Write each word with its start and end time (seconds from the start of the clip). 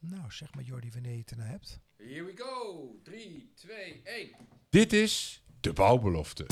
Nou, 0.00 0.22
zeg 0.28 0.54
maar 0.54 0.64
Jordi 0.64 0.90
wanneer 0.92 1.12
je 1.12 1.18
het 1.18 1.30
ernaar 1.30 1.48
hebt. 1.48 1.80
Here 1.96 2.24
we 2.24 2.32
go. 2.36 2.94
3, 3.02 3.52
2, 3.54 4.00
1. 4.04 4.30
Dit 4.70 4.92
is 4.92 5.42
de 5.60 5.72
bouwbelofte. 5.72 6.46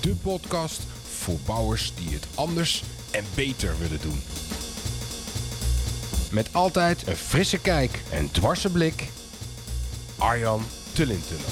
De 0.00 0.14
podcast 0.22 0.82
voor 1.02 1.38
bouwers 1.46 1.94
die 1.94 2.08
het 2.14 2.26
anders 2.34 2.84
en 3.12 3.24
beter 3.34 3.78
willen 3.78 4.00
doen. 4.00 4.20
Met 6.32 6.54
altijd 6.54 7.06
een 7.06 7.16
frisse 7.16 7.60
kijk 7.60 8.02
en 8.12 8.30
dwarse 8.30 8.72
blik. 8.72 9.08
Arjan 10.18 10.62
Tullintunnel. 10.94 11.50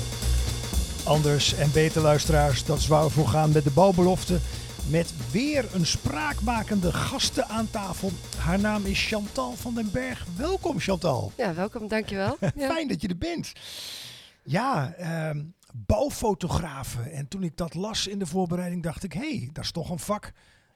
Anders 1.04 1.54
en 1.54 1.72
beter 1.72 2.02
luisteraars, 2.02 2.64
dat 2.64 2.78
is 2.78 2.86
waar 2.86 3.04
we 3.04 3.10
voor 3.10 3.28
gaan 3.28 3.52
met 3.52 3.64
de 3.64 3.70
bouwbelofte. 3.70 4.40
Met 4.90 5.30
weer 5.32 5.74
een 5.74 5.86
spraakmakende 5.86 6.92
gasten 6.92 7.46
aan 7.46 7.70
tafel. 7.70 8.10
Haar 8.38 8.58
naam 8.58 8.84
is 8.84 9.08
Chantal 9.08 9.52
van 9.52 9.74
den 9.74 9.90
Berg. 9.92 10.26
Welkom 10.36 10.78
Chantal. 10.78 11.32
Ja, 11.36 11.54
welkom, 11.54 11.88
dankjewel. 11.88 12.36
Ja. 12.54 12.68
Fijn 12.68 12.88
dat 12.88 13.00
je 13.00 13.08
er 13.08 13.18
bent. 13.18 13.52
Ja, 14.42 14.92
ehm, 14.92 15.44
bouwfotografen. 15.74 17.12
En 17.12 17.28
toen 17.28 17.42
ik 17.42 17.56
dat 17.56 17.74
las 17.74 18.06
in 18.06 18.18
de 18.18 18.26
voorbereiding 18.26 18.82
dacht 18.82 19.04
ik, 19.04 19.12
hé, 19.12 19.36
hey, 19.38 19.50
dat 19.52 19.64
is 19.64 19.70
toch 19.70 19.90
een 19.90 19.98
vak 19.98 20.32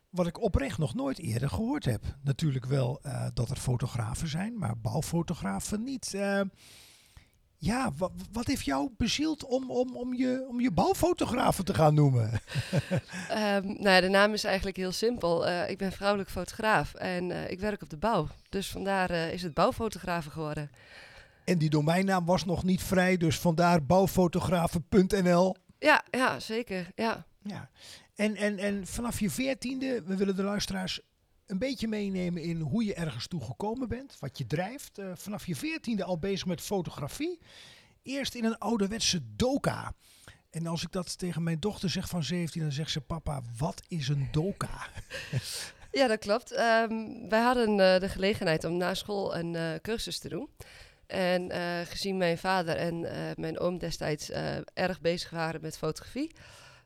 wat 0.08 0.26
ik 0.26 0.42
oprecht 0.42 0.78
nog 0.78 0.94
nooit 0.94 1.18
eerder 1.18 1.48
gehoord 1.48 1.84
heb. 1.84 2.02
Natuurlijk 2.22 2.66
wel 2.66 2.98
eh, 3.02 3.26
dat 3.34 3.50
er 3.50 3.56
fotografen 3.56 4.28
zijn, 4.28 4.58
maar 4.58 4.78
bouwfotografen 4.78 5.82
niet. 5.82 6.14
Eh, 6.14 6.40
ja, 7.62 7.92
wat, 7.96 8.12
wat 8.32 8.46
heeft 8.46 8.64
jou 8.64 8.90
bezield 8.96 9.44
om, 9.44 9.70
om, 9.70 9.96
om, 9.96 10.14
je, 10.14 10.46
om 10.48 10.60
je 10.60 10.70
bouwfotografen 10.70 11.64
te 11.64 11.74
gaan 11.74 11.94
noemen? 11.94 12.30
Ehm, 13.28 13.66
nou 13.66 13.88
ja, 13.88 14.00
de 14.00 14.08
naam 14.08 14.32
is 14.32 14.44
eigenlijk 14.44 14.76
heel 14.76 14.92
simpel. 14.92 15.46
Eh, 15.46 15.70
ik 15.70 15.78
ben 15.78 15.92
vrouwelijk 15.92 16.30
fotograaf 16.30 16.94
en 16.94 17.30
eh, 17.30 17.50
ik 17.50 17.60
werk 17.60 17.82
op 17.82 17.90
de 17.90 17.96
bouw. 17.96 18.28
Dus 18.48 18.70
vandaar 18.70 19.10
eh, 19.10 19.32
is 19.32 19.42
het 19.42 19.54
bouwfotografen 19.54 20.32
geworden. 20.32 20.70
En 21.44 21.58
die 21.58 21.70
domeinnaam 21.70 22.24
was 22.24 22.44
nog 22.44 22.64
niet 22.64 22.82
vrij, 22.82 23.16
dus 23.16 23.38
vandaar 23.38 23.84
bouwfotografen.nl. 23.84 25.56
Ja, 25.78 26.04
ja, 26.10 26.40
zeker. 26.40 26.90
Ja. 26.94 27.26
Ja. 27.42 27.68
En, 28.14 28.36
en, 28.36 28.58
en 28.58 28.86
vanaf 28.86 29.20
je 29.20 29.30
veertiende, 29.30 30.02
we 30.06 30.16
willen 30.16 30.36
de 30.36 30.42
luisteraars 30.42 31.00
een 31.50 31.58
beetje 31.58 31.88
meenemen 31.88 32.42
in 32.42 32.60
hoe 32.60 32.84
je 32.84 32.94
ergens 32.94 33.26
toe 33.26 33.44
gekomen 33.44 33.88
bent, 33.88 34.16
wat 34.18 34.38
je 34.38 34.46
drijft. 34.46 34.98
Eh, 34.98 35.10
vanaf 35.14 35.46
je 35.46 35.56
veertiende 35.56 36.04
al 36.04 36.18
bezig 36.18 36.46
met 36.46 36.60
fotografie. 36.60 37.38
Eerst 38.02 38.34
in 38.34 38.44
een 38.44 38.58
ouderwetse 38.58 39.20
doka. 39.36 39.92
En 40.50 40.66
als 40.66 40.82
ik 40.82 40.92
dat 40.92 41.18
tegen 41.18 41.42
mijn 41.42 41.60
dochter 41.60 41.90
zeg 41.90 42.08
van 42.08 42.22
17, 42.24 42.62
dan 42.62 42.72
zegt 42.72 42.90
ze: 42.90 43.00
Papa, 43.00 43.42
wat 43.58 43.82
is 43.88 44.08
een 44.08 44.28
doka? 44.32 44.86
ja, 45.92 46.06
dat 46.06 46.18
klopt. 46.18 46.52
Ehm, 46.52 47.28
wij 47.28 47.40
hadden 47.40 47.70
eh, 47.70 48.00
de 48.00 48.08
gelegenheid 48.08 48.64
om 48.64 48.76
na 48.76 48.94
school 48.94 49.36
een 49.36 49.56
eh, 49.56 49.74
cursus 49.82 50.18
te 50.18 50.28
doen. 50.28 50.48
En 51.06 51.50
gezien 51.86 52.16
mijn 52.16 52.38
vader 52.38 52.76
en 52.76 53.00
mijn 53.36 53.58
oom 53.58 53.78
destijds 53.78 54.30
erg 54.74 55.00
bezig 55.00 55.30
waren 55.30 55.60
met 55.60 55.78
fotografie, 55.78 56.32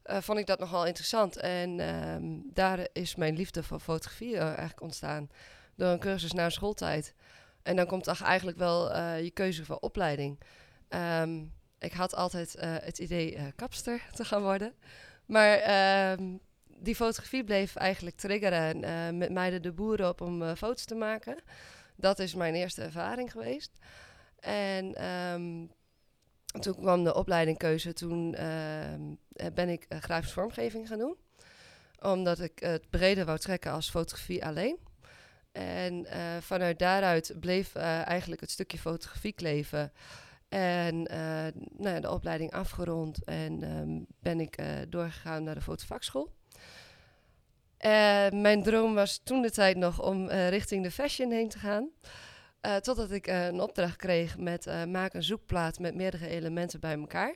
eh, 0.05 0.21
vond 0.21 0.39
ik 0.39 0.47
dat 0.47 0.59
nogal 0.59 0.87
interessant. 0.87 1.37
En 1.37 1.81
ehm, 1.81 2.25
daar 2.53 2.89
is 2.93 3.15
mijn 3.15 3.37
liefde 3.37 3.63
voor 3.63 3.81
fotografie 3.81 4.37
eh, 4.37 4.47
eigenlijk 4.47 4.81
ontstaan 4.81 5.31
door 5.75 5.89
een 5.89 5.99
cursus 5.99 6.33
na 6.33 6.51
schooltijd. 6.51 7.15
En 7.63 7.77
dan 7.77 7.87
komt 7.87 8.07
eigenlijk 8.07 8.59
wel 8.59 8.93
eh, 8.93 9.23
je 9.23 9.31
keuze 9.31 9.65
voor 9.65 9.77
opleiding. 9.77 10.41
Ehm, 10.89 11.45
ik 11.79 11.93
had 11.93 12.15
altijd 12.15 12.57
het 12.61 12.99
idee 12.99 13.53
kapster 13.57 14.07
te 14.13 14.25
gaan 14.25 14.43
worden. 14.43 14.75
Maar 15.27 15.57
ehm, 15.57 16.37
die 16.65 16.95
fotografie 16.95 17.45
bleef 17.45 17.77
eigenlijk 17.77 18.17
triggeren 18.17 18.85
en, 18.85 19.19
met 19.19 19.33
mij 19.33 19.61
de 19.61 19.73
boeren 19.73 20.09
op 20.09 20.21
om 20.21 20.57
foto's 20.57 20.85
te 20.85 20.95
maken. 20.95 21.37
Dat 21.97 22.19
is 22.19 22.35
mijn 22.35 22.55
eerste 22.55 22.83
ervaring 22.83 23.33
geweest. 23.33 23.73
En 24.41 24.95
toen 26.61 26.75
kwam 26.75 27.05
de 27.05 27.14
opleidingkeuze. 27.14 27.93
Toen 27.93 28.35
ben 29.55 29.68
ik 29.68 29.86
uh, 29.89 29.98
grafische 29.98 30.34
vormgeving 30.34 30.89
gaan 30.89 30.98
doen. 30.98 31.17
Omdat 32.00 32.40
ik 32.40 32.58
het 32.58 32.90
breder 32.90 33.24
wou 33.24 33.39
trekken 33.39 33.72
als 33.72 33.90
fotografie 33.90 34.45
alleen. 34.45 34.78
En 35.52 35.95
uh, 35.95 36.36
vanuit 36.40 36.78
daaruit 36.78 37.34
bleef 37.40 37.74
eigenlijk 37.74 38.40
het 38.40 38.50
stukje 38.50 38.78
fotografie 38.78 39.33
kleven. 39.33 39.92
En 40.48 41.02
nou 41.77 41.95
ja, 41.95 42.00
de 42.00 42.11
opleiding 42.11 42.52
afgerond 42.52 43.24
en 43.24 43.62
um, 43.62 44.06
ben 44.20 44.40
ik 44.40 44.58
doorgegaan 44.89 45.42
naar 45.45 45.55
de 45.55 45.61
fotovakschool. 45.61 46.33
mijn 48.30 48.62
droom 48.62 48.95
was 48.95 49.20
toen 49.24 49.42
de 49.42 49.51
tijd 49.51 49.77
nog 49.77 50.02
om 50.02 50.28
richting 50.30 50.83
de 50.83 50.90
fashion 50.90 51.30
heen 51.30 51.48
te 51.48 51.58
gaan. 51.58 51.89
Totdat 52.80 53.11
ik 53.11 53.27
een 53.27 53.61
opdracht 53.61 53.96
kreeg 53.96 54.39
met 54.39 54.66
maak 54.89 55.14
een 55.14 55.22
zoekplaat 55.22 55.78
met 55.78 55.95
meerdere 55.95 56.28
elementen 56.28 56.80
bij 56.80 56.95
elkaar. 56.98 57.34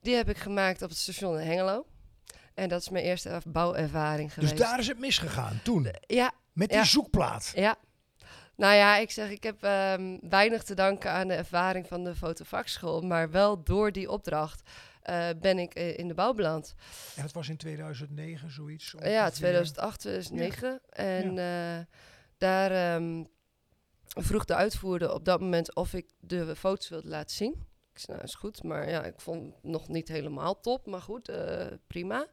Die 0.00 0.14
heb 0.14 0.28
ik 0.28 0.38
gemaakt 0.38 0.82
op 0.82 0.88
het 0.88 0.98
station 0.98 1.38
in 1.38 1.46
Hengelo. 1.46 1.86
En 2.54 2.68
dat 2.68 2.80
is 2.80 2.88
mijn 2.88 3.04
eerste 3.04 3.40
bouwervaring 3.46 4.32
geweest. 4.32 4.56
Dus 4.56 4.66
daar 4.66 4.78
is 4.78 4.88
het 4.88 4.98
misgegaan 4.98 5.60
toen? 5.62 5.88
Ja. 6.00 6.32
Met 6.52 6.68
die 6.68 6.78
ja. 6.78 6.84
zoekplaat? 6.84 7.52
Ja. 7.54 7.76
Nou 8.56 8.74
ja, 8.74 8.96
ik 8.96 9.10
zeg, 9.10 9.30
ik 9.30 9.42
heb 9.42 9.62
um, 9.62 10.18
weinig 10.28 10.62
te 10.62 10.74
danken 10.74 11.10
aan 11.10 11.28
de 11.28 11.34
ervaring 11.34 11.86
van 11.86 12.04
de 12.04 12.14
fotovakschool. 12.14 13.00
Maar 13.00 13.30
wel 13.30 13.62
door 13.62 13.92
die 13.92 14.10
opdracht 14.10 14.70
ben 15.40 15.58
ik 15.58 15.74
in 15.74 16.08
de 16.08 16.14
bouw 16.14 16.32
beland. 16.32 16.74
En 17.16 17.22
dat 17.22 17.32
was 17.32 17.48
in 17.48 17.56
2009 17.56 18.50
zoiets? 18.50 18.94
Ja, 18.98 19.30
2008, 19.30 20.00
2009. 20.00 20.68
Ja. 20.68 20.78
En 20.90 21.34
ja. 21.34 21.86
daar... 22.38 22.94
Um, 22.94 23.28
vroeg 24.08 24.44
de 24.44 24.54
uitvoerder 24.54 25.12
op 25.12 25.24
dat 25.24 25.40
moment 25.40 25.74
of 25.74 25.94
ik 25.94 26.10
de 26.20 26.56
foto's 26.56 26.88
wilde 26.88 27.08
laten 27.08 27.36
zien. 27.36 27.66
Nou 28.06 28.22
is 28.22 28.34
goed, 28.34 28.62
maar 28.62 28.90
ja, 28.90 29.04
ik 29.04 29.20
vond 29.20 29.54
het 29.54 29.62
nog 29.62 29.88
niet 29.88 30.08
helemaal 30.08 30.60
top, 30.60 30.86
maar 30.86 31.00
goed, 31.00 31.28
uh, 31.28 31.66
prima. 31.86 32.26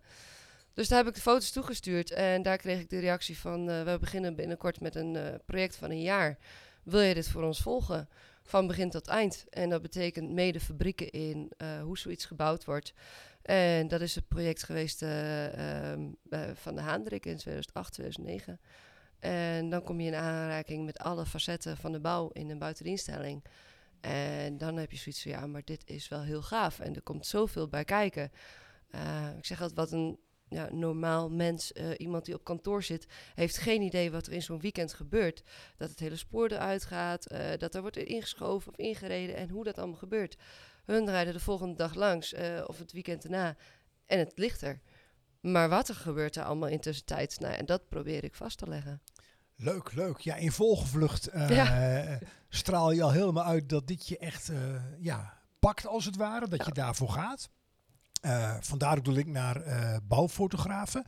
Dus 0.73 0.87
daar 0.87 0.97
heb 0.97 1.07
ik 1.07 1.13
de 1.13 1.21
foto's 1.21 1.51
toegestuurd 1.51 2.11
en 2.11 2.41
daar 2.41 2.57
kreeg 2.57 2.79
ik 2.79 2.89
de 2.89 2.99
reactie 2.99 3.37
van, 3.37 3.69
uh, 3.69 3.83
we 3.83 3.97
beginnen 3.99 4.35
binnenkort 4.35 4.79
met 4.79 4.95
een 4.95 5.15
uh, 5.15 5.27
project 5.45 5.75
van 5.75 5.89
een 5.89 6.01
jaar. 6.01 6.37
Wil 6.83 7.01
je 7.01 7.13
dit 7.13 7.29
voor 7.29 7.43
ons 7.43 7.61
volgen? 7.61 8.09
Van 8.43 8.67
begin 8.67 8.89
tot 8.89 9.07
eind. 9.07 9.45
En 9.49 9.69
dat 9.69 9.81
betekent 9.81 10.31
mede 10.31 10.59
fabrieken 10.59 11.09
in, 11.09 11.51
hoe 11.83 11.97
zoiets 11.97 12.25
gebouwd 12.25 12.65
wordt. 12.65 12.93
En 13.41 13.87
dat 13.87 14.01
is 14.01 14.15
het 14.15 14.27
project 14.27 14.63
geweest 14.63 15.01
um, 15.01 16.17
van 16.53 16.75
de 16.75 16.81
Haandrik 16.81 17.25
in 17.25 17.37
2008, 17.37 17.93
2009. 17.93 18.59
En 19.19 19.69
dan 19.69 19.83
kom 19.83 19.99
je 19.99 20.07
in 20.07 20.15
aanraking 20.15 20.85
met 20.85 20.97
alle 20.97 21.25
facetten 21.25 21.77
van 21.77 21.91
de 21.91 21.99
bouw 21.99 22.29
in 22.29 22.49
een 22.49 22.59
buitendienstelling. 22.59 23.43
En 24.05 24.57
dan 24.57 24.77
heb 24.77 24.91
je 24.91 24.97
zoiets 24.97 25.21
van, 25.21 25.31
ja, 25.31 25.47
maar 25.47 25.61
dit 25.63 25.83
is 25.85 26.07
wel 26.07 26.21
heel 26.21 26.41
gaaf. 26.41 26.79
En 26.79 26.95
er 26.95 27.01
komt 27.01 27.25
zoveel 27.25 27.67
bij 27.67 27.83
kijken. 27.83 28.31
Uh, 28.95 29.27
ik 29.38 29.45
zeg 29.45 29.61
altijd, 29.61 29.79
wat 29.79 29.91
een 29.91 30.19
ja, 30.49 30.69
normaal 30.71 31.29
mens, 31.29 31.71
uh, 31.73 31.89
iemand 31.97 32.25
die 32.25 32.35
op 32.35 32.44
kantoor 32.44 32.83
zit, 32.83 33.07
heeft 33.35 33.57
geen 33.57 33.81
idee 33.81 34.11
wat 34.11 34.27
er 34.27 34.33
in 34.33 34.41
zo'n 34.41 34.59
weekend 34.59 34.94
gebeurt. 34.94 35.44
Dat 35.77 35.89
het 35.89 35.99
hele 35.99 36.15
spoor 36.15 36.51
eruit 36.51 36.85
gaat, 36.85 37.31
uh, 37.31 37.39
dat 37.57 37.75
er 37.75 37.81
wordt 37.81 37.97
ingeschoven 37.97 38.71
of 38.71 38.77
ingereden 38.77 39.35
en 39.35 39.49
hoe 39.49 39.63
dat 39.63 39.77
allemaal 39.77 39.97
gebeurt. 39.97 40.38
Hun 40.85 41.09
rijden 41.09 41.33
de 41.33 41.39
volgende 41.39 41.75
dag 41.75 41.94
langs 41.94 42.33
of 42.65 42.77
het 42.77 42.91
weekend 42.91 43.23
erna 43.23 43.55
en 44.05 44.19
het 44.19 44.31
ligt 44.35 44.61
er. 44.61 44.81
Maar 45.41 45.69
wat 45.69 45.89
er 45.89 45.95
gebeurt 45.95 46.35
er 46.35 46.44
allemaal 46.44 46.69
in 46.69 46.79
tussentijd, 46.79 47.39
nou, 47.39 47.53
en 47.53 47.65
dat 47.65 47.89
probeer 47.89 48.23
ik 48.23 48.35
vast 48.35 48.57
te 48.57 48.67
leggen. 48.67 49.01
Leuk, 49.55 49.93
leuk. 49.93 50.19
Ja, 50.19 50.35
in 50.35 50.51
volgevlucht 50.51 51.33
uh, 51.33 51.49
ja. 51.49 52.19
straal 52.49 52.91
je 52.91 53.03
al 53.03 53.11
helemaal 53.11 53.43
uit 53.43 53.69
dat 53.69 53.88
dit 53.88 54.07
je 54.07 54.17
echt 54.17 54.49
uh, 54.49 54.57
ja, 54.99 55.38
pakt 55.59 55.88
als 55.88 56.05
het 56.05 56.16
ware. 56.16 56.47
Dat 56.47 56.59
ja. 56.59 56.66
je 56.66 56.71
daarvoor 56.71 57.09
gaat. 57.09 57.49
Uh, 58.21 58.55
vandaar 58.59 58.97
ook 58.97 59.05
de 59.05 59.11
link 59.11 59.27
naar 59.27 59.61
bouwfotografen. 60.07 61.05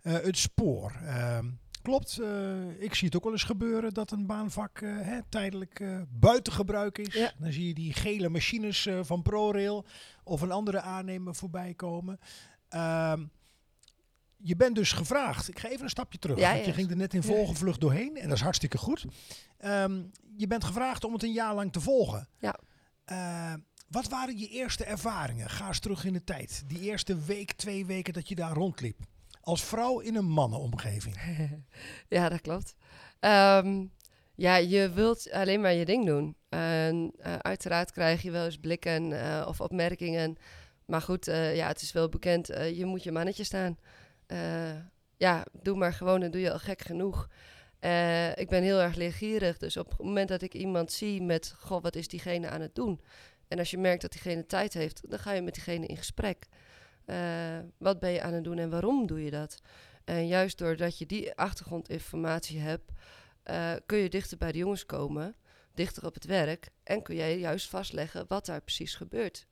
het 0.00 0.38
spoor. 0.38 0.92
Ehm, 1.04 1.50
klopt, 1.82 2.20
ik 2.78 2.94
zie 2.94 3.06
het 3.06 3.16
ook 3.16 3.24
wel 3.24 3.32
eens 3.32 3.44
gebeuren 3.44 3.94
dat 3.94 4.10
een 4.10 4.26
baanvak 4.26 4.80
hè, 4.80 5.20
tijdelijk 5.28 5.84
buiten 6.08 6.52
gebruik 6.52 6.98
is. 6.98 7.14
Ja. 7.14 7.32
Dan 7.38 7.52
zie 7.52 7.66
je 7.66 7.74
die 7.74 7.92
gele 7.92 8.28
machines 8.28 8.88
van 9.00 9.22
ProRail 9.22 9.84
of 10.24 10.40
een 10.40 10.50
andere 10.52 10.80
aannemer 10.80 11.34
voorbij 11.34 11.74
komen. 11.74 12.18
Ehm, 12.68 13.24
je 14.36 14.56
bent 14.56 14.74
dus 14.74 14.92
gevraagd. 14.92 15.48
Ik 15.48 15.58
ga 15.58 15.68
even 15.68 15.84
een 15.84 15.90
stapje 15.90 16.18
terug. 16.18 16.38
Ja, 16.38 16.50
want 16.50 16.64
je 16.64 16.70
ja. 16.70 16.76
ging 16.76 16.90
er 16.90 16.96
net 16.96 17.14
in 17.14 17.22
volgevlucht 17.22 17.80
doorheen. 17.80 18.16
En 18.16 18.28
dat 18.28 18.36
is 18.36 18.42
hartstikke 18.42 18.78
goed. 18.78 19.04
Um, 19.64 20.10
je 20.36 20.46
bent 20.46 20.64
gevraagd 20.64 21.04
om 21.04 21.12
het 21.12 21.22
een 21.22 21.32
jaar 21.32 21.54
lang 21.54 21.72
te 21.72 21.80
volgen. 21.80 22.28
Ja. 22.38 22.58
Uh, 23.12 23.54
wat 23.88 24.08
waren 24.08 24.38
je 24.38 24.48
eerste 24.48 24.84
ervaringen? 24.84 25.50
Ga 25.50 25.66
eens 25.66 25.80
terug 25.80 26.04
in 26.04 26.12
de 26.12 26.24
tijd. 26.24 26.62
Die 26.66 26.80
eerste 26.80 27.18
week, 27.18 27.52
twee 27.52 27.86
weken 27.86 28.12
dat 28.12 28.28
je 28.28 28.34
daar 28.34 28.52
rondliep. 28.52 28.98
Als 29.40 29.64
vrouw 29.64 30.00
in 30.00 30.16
een 30.16 30.28
mannenomgeving. 30.28 31.20
ja, 32.08 32.28
dat 32.28 32.40
klopt. 32.40 32.74
Um, 33.20 33.92
ja, 34.34 34.56
je 34.56 34.90
wilt 34.90 35.30
alleen 35.30 35.60
maar 35.60 35.72
je 35.72 35.84
ding 35.84 36.06
doen. 36.06 36.36
En 36.48 37.12
uh, 37.18 37.36
uiteraard 37.36 37.92
krijg 37.92 38.22
je 38.22 38.30
wel 38.30 38.44
eens 38.44 38.58
blikken 38.58 39.10
uh, 39.10 39.44
of 39.48 39.60
opmerkingen. 39.60 40.36
Maar 40.86 41.02
goed, 41.02 41.24
ja, 41.24 41.66
het 41.66 41.82
is 41.82 41.92
wel 41.92 42.08
bekend. 42.08 42.46
je 42.46 42.84
moet 42.84 43.02
je 43.02 43.12
mannetje 43.12 43.44
staan. 43.44 43.78
Uh, 44.26 44.76
ja, 45.16 45.46
doe 45.52 45.76
maar 45.76 45.92
gewoon 45.92 46.22
en 46.22 46.30
doe 46.30 46.40
je 46.40 46.52
al 46.52 46.58
gek 46.58 46.82
genoeg. 46.82 47.28
Eh, 47.78 48.36
ik 48.36 48.48
ben 48.48 48.62
heel 48.62 48.80
erg 48.80 48.94
leergierig, 48.94 49.58
dus 49.58 49.76
op 49.76 49.88
het 49.88 49.98
moment 49.98 50.28
dat 50.28 50.42
ik 50.42 50.54
iemand 50.54 50.92
zie 50.92 51.22
met, 51.22 51.54
goh, 51.58 51.82
wat 51.82 51.96
is 51.96 52.08
diegene 52.08 52.48
aan 52.48 52.60
het 52.60 52.74
doen? 52.74 53.00
En 53.48 53.58
als 53.58 53.70
je 53.70 53.78
merkt 53.78 54.02
dat 54.02 54.12
diegene 54.12 54.46
tijd 54.46 54.74
heeft, 54.74 55.10
dan 55.10 55.18
ga 55.18 55.32
je 55.32 55.42
met 55.42 55.54
diegene 55.54 55.86
in 55.86 55.96
gesprek. 55.96 56.46
Eh, 57.04 57.58
wat 57.78 58.00
ben 58.00 58.10
je 58.10 58.22
aan 58.22 58.32
het 58.32 58.44
doen 58.44 58.58
en 58.58 58.70
waarom 58.70 59.06
doe 59.06 59.24
je 59.24 59.30
dat? 59.30 59.60
En 60.04 60.26
juist 60.26 60.58
doordat 60.58 60.98
je 60.98 61.06
die 61.06 61.34
achtergrondinformatie 61.34 62.60
hebt, 62.60 62.92
eh, 63.42 63.72
kun 63.86 63.98
je 63.98 64.08
dichter 64.08 64.38
bij 64.38 64.52
de 64.52 64.58
jongens 64.58 64.86
komen, 64.86 65.36
dichter 65.74 66.06
op 66.06 66.14
het 66.14 66.24
werk. 66.24 66.68
En 66.82 67.02
kun 67.02 67.14
jij 67.14 67.38
juist 67.38 67.68
vastleggen 67.68 68.24
wat 68.28 68.46
daar 68.46 68.60
precies 68.60 68.94
gebeurt. 68.94 69.46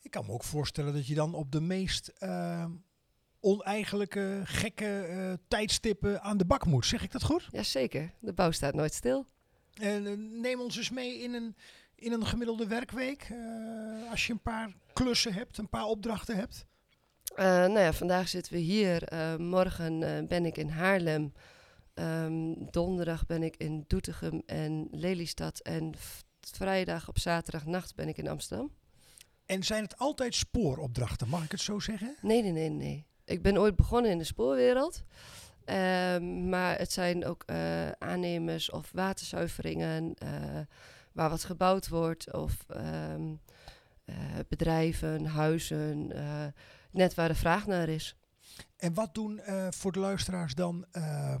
Ik 0.00 0.10
kan 0.10 0.26
me 0.26 0.32
ook 0.32 0.44
voorstellen 0.44 0.92
dat 0.92 1.06
je 1.06 1.14
dan 1.14 1.34
op 1.34 1.52
de 1.52 1.60
meest 1.60 2.08
eh, 2.08 2.64
oneigenlijke, 3.40 4.40
gekke 4.44 5.00
eh, 5.00 5.32
tijdstippen 5.48 6.22
aan 6.22 6.36
de 6.36 6.44
bak 6.44 6.66
moet. 6.66 6.86
Zeg 6.86 7.02
ik 7.02 7.12
dat 7.12 7.22
goed? 7.22 7.48
Jazeker, 7.50 8.10
de 8.20 8.32
bouw 8.32 8.50
staat 8.50 8.74
nooit 8.74 8.94
stil. 8.94 9.26
En 9.74 10.06
eh, 10.06 10.12
neem 10.16 10.60
ons 10.60 10.76
eens 10.76 10.90
mee 10.90 11.18
in 11.22 11.34
een, 11.34 11.56
in 11.94 12.12
een 12.12 12.26
gemiddelde 12.26 12.66
werkweek. 12.66 13.22
eh, 13.30 14.10
als 14.10 14.26
je 14.26 14.32
een 14.32 14.42
paar 14.42 14.72
klussen 14.92 15.32
hebt, 15.34 15.58
een 15.58 15.68
paar 15.68 15.84
opdrachten 15.84 16.36
hebt. 16.36 16.68
Nou 17.36 17.78
ja, 17.78 17.92
vandaag 17.92 18.28
zitten 18.28 18.52
we 18.52 18.58
hier. 18.58 19.12
Morgen 19.38 20.26
ben 20.28 20.44
ik 20.46 20.56
in 20.56 20.68
Haarlem. 20.68 21.32
Ehm, 21.94 22.54
donderdag 22.70 23.26
ben 23.26 23.42
ik 23.42 23.56
in 23.56 23.84
Doetinchem 23.86 24.42
en 24.46 24.88
Lelystad. 24.90 25.60
En 25.60 25.94
vrijdag 26.40 27.08
op 27.08 27.18
zaterdagnacht 27.18 27.94
ben 27.94 28.08
ik 28.08 28.16
in 28.16 28.28
Amsterdam. 28.28 28.72
En 29.46 29.62
zijn 29.62 29.82
het 29.82 29.98
altijd 29.98 30.34
spooropdrachten, 30.34 31.28
mag 31.28 31.44
ik 31.44 31.50
het 31.50 31.60
zo 31.60 31.78
zeggen? 31.78 32.16
Nee, 32.22 32.42
nee, 32.42 32.52
nee, 32.52 32.70
nee. 32.70 33.06
Ik 33.24 33.42
ben 33.42 33.58
ooit 33.58 33.76
begonnen 33.76 34.10
in 34.10 34.18
de 34.18 34.24
spoorwereld. 34.24 35.02
Ehm, 35.64 36.48
maar 36.48 36.78
het 36.78 36.92
zijn 36.92 37.26
ook 37.26 37.42
eh, 37.46 37.90
aannemers 37.90 38.70
of 38.70 38.90
waterzuiveringen 38.92 40.14
eh, 40.14 40.60
waar 41.12 41.30
wat 41.30 41.44
gebouwd 41.44 41.88
wordt. 41.88 42.32
Of 42.32 42.64
ehm, 42.68 43.34
eh, 44.04 44.14
bedrijven, 44.48 45.26
huizen, 45.26 46.12
net 46.90 47.14
waar 47.14 47.28
de 47.28 47.34
vraag 47.34 47.66
naar 47.66 47.88
is. 47.88 48.16
En 48.76 48.94
wat 48.94 49.14
doen 49.14 49.40
voor 49.70 49.92
de 49.92 49.98
luisteraars 49.98 50.54
dan? 50.54 50.86
eh, 50.92 51.34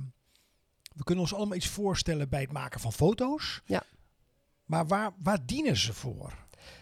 we 0.94 1.04
kunnen 1.04 1.24
ons 1.24 1.34
allemaal 1.34 1.56
iets 1.56 1.68
voorstellen 1.68 2.28
bij 2.28 2.40
het 2.40 2.52
maken 2.52 2.80
van 2.80 2.92
foto's. 2.92 3.60
Ja. 3.64 3.82
Maar 4.64 4.86
waar, 4.86 5.12
waar 5.22 5.46
dienen 5.46 5.76
ze 5.76 5.92
voor? 5.92 6.32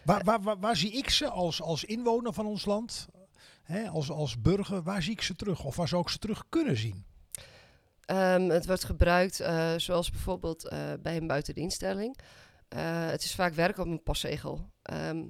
Waar, 0.05 0.25
waar, 0.25 0.43
waar, 0.43 0.59
waar 0.59 0.77
zie 0.77 0.93
ik 0.93 1.11
ze 1.11 1.29
als, 1.29 1.63
als 1.63 1.85
inwoner 1.85 2.33
van 2.33 2.47
ons 2.47 2.65
land? 2.65 3.09
Hè, 3.69 3.89
als, 3.89 4.11
als 4.11 4.41
burger, 4.41 4.83
waar 4.83 5.03
zie 5.03 5.13
ik 5.13 5.23
ze 5.23 5.35
terug? 5.35 5.65
Of 5.65 5.77
waar 5.77 5.89
zou 5.89 6.03
ik 6.03 6.09
ze 6.09 6.19
terug 6.19 6.45
kunnen 6.49 6.77
zien? 6.77 7.05
Ehm, 8.01 8.49
het 8.49 8.67
wordt 8.67 8.85
gebruikt 8.85 9.41
eh, 9.41 9.75
zoals 9.77 10.11
bijvoorbeeld 10.11 10.69
eh, 10.69 10.93
bij 11.03 11.17
een 11.17 11.27
buitendienststelling. 11.27 12.19
Eh, 12.69 13.07
het 13.07 13.23
is 13.23 13.35
vaak 13.35 13.55
werk 13.55 13.79
op 13.79 13.87
een 13.87 14.03
postzegel. 14.03 14.71
Ehm, 14.83 15.25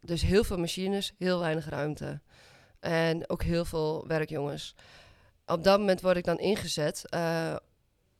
dus 0.00 0.22
heel 0.22 0.44
veel 0.44 0.58
machines, 0.58 1.14
heel 1.18 1.38
weinig 1.38 1.68
ruimte. 1.68 2.20
En 2.80 3.28
ook 3.28 3.42
heel 3.42 3.64
veel 3.64 4.06
werkjongens. 4.06 4.74
Op 5.46 5.64
dat 5.64 5.78
moment 5.78 6.00
word 6.00 6.16
ik 6.16 6.24
dan 6.24 6.38
ingezet, 6.38 7.04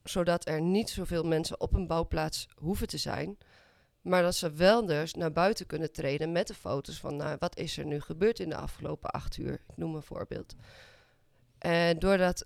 zodat 0.02 0.48
er 0.48 0.60
niet 0.60 0.90
zoveel 0.90 1.24
mensen 1.24 1.60
op 1.60 1.74
een 1.74 1.86
bouwplaats 1.86 2.46
hoeven 2.56 2.88
te 2.88 2.98
zijn. 2.98 3.38
Maar 4.00 4.22
dat 4.22 4.34
ze 4.34 4.52
wel 4.52 4.86
dus 4.86 5.14
naar 5.14 5.32
buiten 5.32 5.66
kunnen 5.66 5.92
treden 5.92 6.32
met 6.32 6.46
de 6.46 6.54
foto's 6.54 6.98
van 6.98 7.16
nou, 7.16 7.36
wat 7.38 7.56
is 7.56 7.78
er 7.78 7.84
nu 7.84 8.00
gebeurd 8.00 8.38
in 8.38 8.48
de 8.48 8.56
afgelopen 8.56 9.10
acht 9.10 9.36
uur. 9.36 9.52
Ik 9.52 9.76
noem 9.76 9.94
een 9.94 10.02
voorbeeld. 10.02 10.54
En 11.58 11.98
doordat 11.98 12.44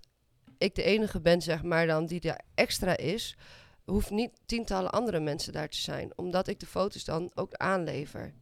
ik 0.57 0.75
de 0.75 0.83
enige 0.83 1.21
ben, 1.21 1.41
zeg 1.41 1.63
maar, 1.63 1.87
dan 1.87 2.05
die 2.05 2.21
er 2.21 2.39
extra 2.55 2.97
is, 2.97 3.37
hoeft 3.85 4.09
niet 4.09 4.39
tientallen 4.45 4.91
andere 4.91 5.19
mensen 5.19 5.53
daar 5.53 5.69
te 5.69 5.77
zijn, 5.77 6.11
omdat 6.15 6.47
ik 6.47 6.59
de 6.59 6.65
foto's 6.65 7.03
dan 7.03 7.31
ook 7.33 7.53
aanlever. 7.53 8.33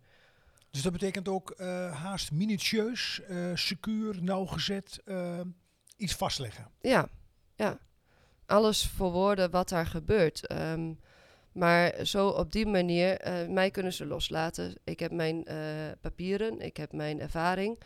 Dus 0.69 0.81
dat 0.81 0.92
betekent 0.92 1.27
ook 1.27 1.51
eh, 1.51 2.01
haast 2.01 2.31
minutieus, 2.31 3.21
eh, 3.27 3.51
secuur, 3.54 4.24
nauwgezet, 4.24 5.01
eh, 5.06 5.39
iets 5.98 6.13
vastleggen. 6.13 6.71
Ja, 6.81 7.07
ja. 7.56 7.80
Alles 8.45 8.88
verwoorden 8.88 9.51
wat 9.51 9.69
daar 9.69 9.86
gebeurt. 9.86 10.48
Ehm, 10.48 10.94
maar 11.54 12.06
zo 12.06 12.28
op 12.28 12.52
die 12.52 12.66
manier, 12.66 13.18
eh, 13.18 13.48
mij 13.48 13.72
kunnen 13.72 13.94
ze 13.94 14.06
loslaten. 14.06 14.76
Ik 14.84 15.00
heb 15.00 15.12
mijn 15.12 15.46
eh, 15.46 15.58
papieren, 16.02 16.60
ik 16.60 16.78
heb 16.78 16.92
mijn 16.92 17.20
ervaring 17.20 17.80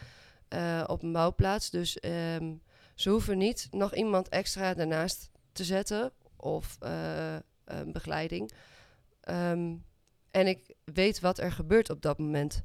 eh, 0.48 0.84
op 0.88 1.04
een 1.04 1.12
bouwplaats. 1.12 1.70
Dus 1.70 2.00
ehm, 2.00 2.54
ze 2.96 3.10
hoeven 3.10 3.38
niet 3.38 3.68
nog 3.72 3.96
iemand 3.96 4.30
extra 4.30 4.74
daarnaast 4.74 5.30
te 5.52 5.64
zetten 5.64 6.12
of 6.36 6.78
een 7.66 7.92
begeleiding. 7.92 8.52
Ehm, 9.22 9.76
en 10.32 10.48
ik 10.48 10.76
weet 10.84 11.20
wat 11.20 11.40
er 11.40 11.52
gebeurt 11.52 11.90
op 11.90 12.02
dat 12.02 12.18
moment. 12.18 12.64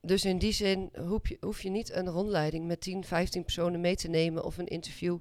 Dus 0.00 0.24
in 0.24 0.38
die 0.38 0.52
zin 0.52 0.90
hoef 0.98 1.28
je, 1.28 1.36
hoef 1.40 1.62
je 1.62 1.70
niet 1.70 1.92
een 1.92 2.08
rondleiding 2.08 2.66
met 2.66 2.80
10, 2.80 3.04
15 3.04 3.42
personen 3.42 3.80
mee 3.80 3.96
te 3.96 4.08
nemen 4.08 4.44
of 4.44 4.58
een 4.58 4.66
interview. 4.66 5.18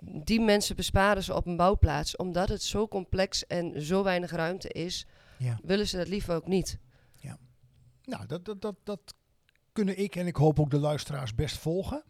Die 0.00 0.40
mensen 0.40 0.76
besparen 0.76 1.22
ze 1.22 1.34
op 1.34 1.46
een 1.46 1.56
bouwplaats. 1.56 2.16
Omdat 2.16 2.48
het 2.48 2.62
zo 2.62 2.88
complex 2.88 3.46
en 3.46 3.82
zo 3.82 4.02
weinig 4.02 4.30
ruimte 4.30 4.68
is, 4.68 5.06
Ja. 5.38 5.58
willen 5.62 5.88
ze 5.88 5.96
dat 5.96 6.08
liever 6.08 6.34
ook 6.34 6.46
niet. 6.46 6.78
Nou, 8.02 8.26
dat, 8.26 8.44
dat, 8.44 8.60
dat, 8.62 8.74
dat 8.84 9.14
kunnen 9.72 9.98
ik 9.98 10.16
en 10.16 10.26
ik 10.26 10.36
hoop 10.36 10.60
ook 10.60 10.70
de 10.70 10.78
luisteraars 10.78 11.34
best 11.34 11.56
volgen. 11.56 12.04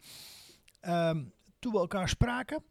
Ehm, 0.79 1.23
toen 1.59 1.71
we 1.71 1.77
elkaar 1.79 2.09
spraken, 2.09 2.63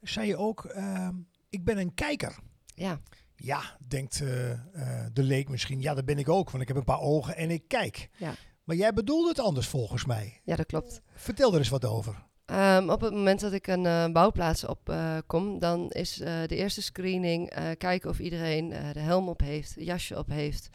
zei 0.00 0.26
je 0.26 0.36
ook, 0.36 0.64
ehm, 0.64 1.14
ik 1.48 1.64
ben 1.64 1.78
een 1.78 1.94
kijker. 1.94 2.38
Ja, 2.74 3.00
Ja, 3.36 3.76
denkt 3.88 4.20
eh, 4.20 4.50
eh, 4.50 5.06
de 5.12 5.22
leek 5.22 5.48
misschien. 5.48 5.80
Ja, 5.80 5.94
dat 5.94 6.04
ben 6.04 6.18
ik 6.18 6.28
ook, 6.28 6.50
want 6.50 6.62
ik 6.62 6.68
heb 6.68 6.76
een 6.76 6.84
paar 6.84 7.00
ogen 7.00 7.36
en 7.36 7.50
ik 7.50 7.68
kijk. 7.68 8.08
Ja. 8.16 8.34
Maar 8.64 8.76
jij 8.76 8.92
bedoelde 8.92 9.28
het 9.28 9.38
anders 9.40 9.66
volgens 9.68 10.04
mij. 10.04 10.40
ja 10.44 10.56
dat 10.56 10.66
klopt. 10.66 11.00
Vertel 11.14 11.52
er 11.52 11.58
eens 11.58 11.68
wat 11.68 11.84
over. 11.84 12.25
Ehm, 12.46 12.88
op 12.90 13.00
het 13.00 13.12
moment 13.12 13.40
dat 13.40 13.52
ik 13.52 13.66
een 13.66 13.86
eh, 13.86 14.06
bouwplaats 14.12 14.64
op 14.64 14.88
eh, 14.88 15.16
kom, 15.26 15.58
dan 15.58 15.90
is 15.90 16.20
eh, 16.20 16.32
de 16.46 16.56
eerste 16.56 16.82
screening 16.82 17.52
kijken 17.78 18.10
of 18.10 18.18
iedereen 18.18 18.68
de 18.68 19.00
helm 19.00 19.28
op 19.28 19.40
heeft, 19.40 19.74
jasje 19.76 20.18
op 20.18 20.28
heeft. 20.28 20.68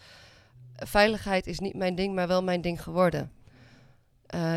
Veiligheid 0.76 1.48
is 1.48 1.60
niet 1.60 1.76
mijn 1.76 1.96
ding, 1.96 2.16
maar 2.16 2.28
wel 2.28 2.44
mijn 2.44 2.62
ding 2.62 2.84
geworden. 2.84 3.32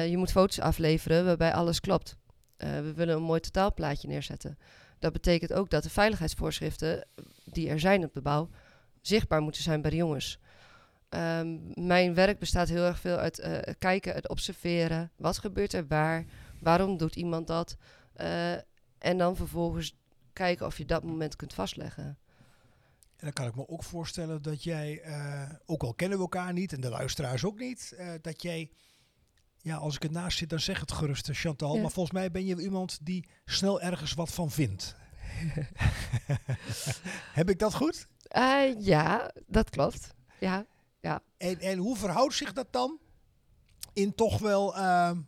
Je 0.08 0.14
moet 0.16 0.31
foto's 0.31 0.61
afleveren 0.61 1.25
waarbij 1.25 1.52
alles 1.52 1.81
klopt. 1.81 2.16
We 2.56 2.93
willen 2.94 3.16
een 3.16 3.22
mooi 3.22 3.40
totaalplaatje 3.40 4.08
neerzetten. 4.08 4.58
Dat 4.99 5.12
betekent 5.12 5.52
ook 5.52 5.71
dat 5.71 5.83
de 5.83 5.90
veiligheidsvoorschriften 5.90 7.06
die 7.44 7.68
er 7.68 7.80
zijn 7.80 8.04
op 8.04 8.14
de 8.14 8.23
bouw 8.23 8.49
zichtbaar 9.00 9.40
moeten 9.40 9.62
zijn 9.62 9.83
bij 9.83 9.90
de 9.90 9.97
jongens. 9.97 10.38
Ehm, 11.09 11.56
mijn 11.87 12.14
werk 12.14 12.38
bestaat 12.38 12.68
heel 12.68 12.85
erg 12.85 12.99
veel 12.99 13.16
uit 13.16 13.49
kijken, 13.78 14.14
het 14.14 14.28
observeren. 14.28 15.11
Wat 15.16 15.38
gebeurt 15.38 15.73
er 15.73 15.87
waar? 15.87 16.25
Waarom 16.64 16.97
doet 16.97 17.16
iemand 17.16 17.47
dat? 17.47 17.76
Eh, 18.14 18.52
en 18.99 19.18
dan 19.18 19.37
vervolgens 19.37 19.97
kijken 20.33 20.66
of 20.66 20.78
je 20.78 20.85
dat 20.85 21.04
moment 21.04 21.37
kunt 21.37 21.54
vastleggen. 21.54 22.04
En 22.04 23.30
dan 23.30 23.33
kan 23.33 23.47
ik 23.47 23.54
me 23.54 23.68
ook 23.68 23.83
voorstellen 23.83 24.42
dat 24.42 24.62
jij, 24.62 25.00
eh, 25.00 25.50
ook 25.66 25.83
al 25.83 25.94
kennen 25.94 26.18
we 26.18 26.25
elkaar 26.25 26.52
niet 26.52 26.73
en 26.73 26.80
de 26.80 26.88
luisteraars 26.88 27.44
ook 27.44 27.59
niet, 27.59 27.92
eh, 27.97 28.12
dat 28.21 28.42
jij, 28.42 28.71
ja, 29.56 29.76
als 29.76 29.94
ik 29.94 30.04
ernaast 30.04 30.38
zit, 30.38 30.50
dan 30.50 30.61
zeg 30.61 30.80
het 30.80 30.92
gerust, 30.92 31.28
Chantal. 31.33 31.75
Ja. 31.75 31.83
Maar 31.83 31.90
volgens 31.90 32.14
mij 32.14 32.30
ben 32.30 32.47
je 32.47 32.62
iemand 32.62 32.99
die 33.02 33.28
snel 33.44 33.80
ergens 33.80 34.14
wat 34.14 34.33
van 34.33 34.50
vindt. 34.50 34.97
Heb 37.38 37.50
ik 37.50 37.59
dat 37.59 37.75
goed? 37.75 38.06
Ja, 38.78 39.33
dat 39.47 39.71
klopt. 39.71 40.14
Ja, 40.40 40.66
En, 41.37 41.61
en 41.61 41.78
hoe 41.78 41.97
verhoudt 41.97 42.35
zich 42.35 42.52
dat 42.52 42.73
dan 42.73 42.99
in 43.92 44.14
toch 44.14 44.38
wel, 44.38 44.76
ehm, 44.76 45.21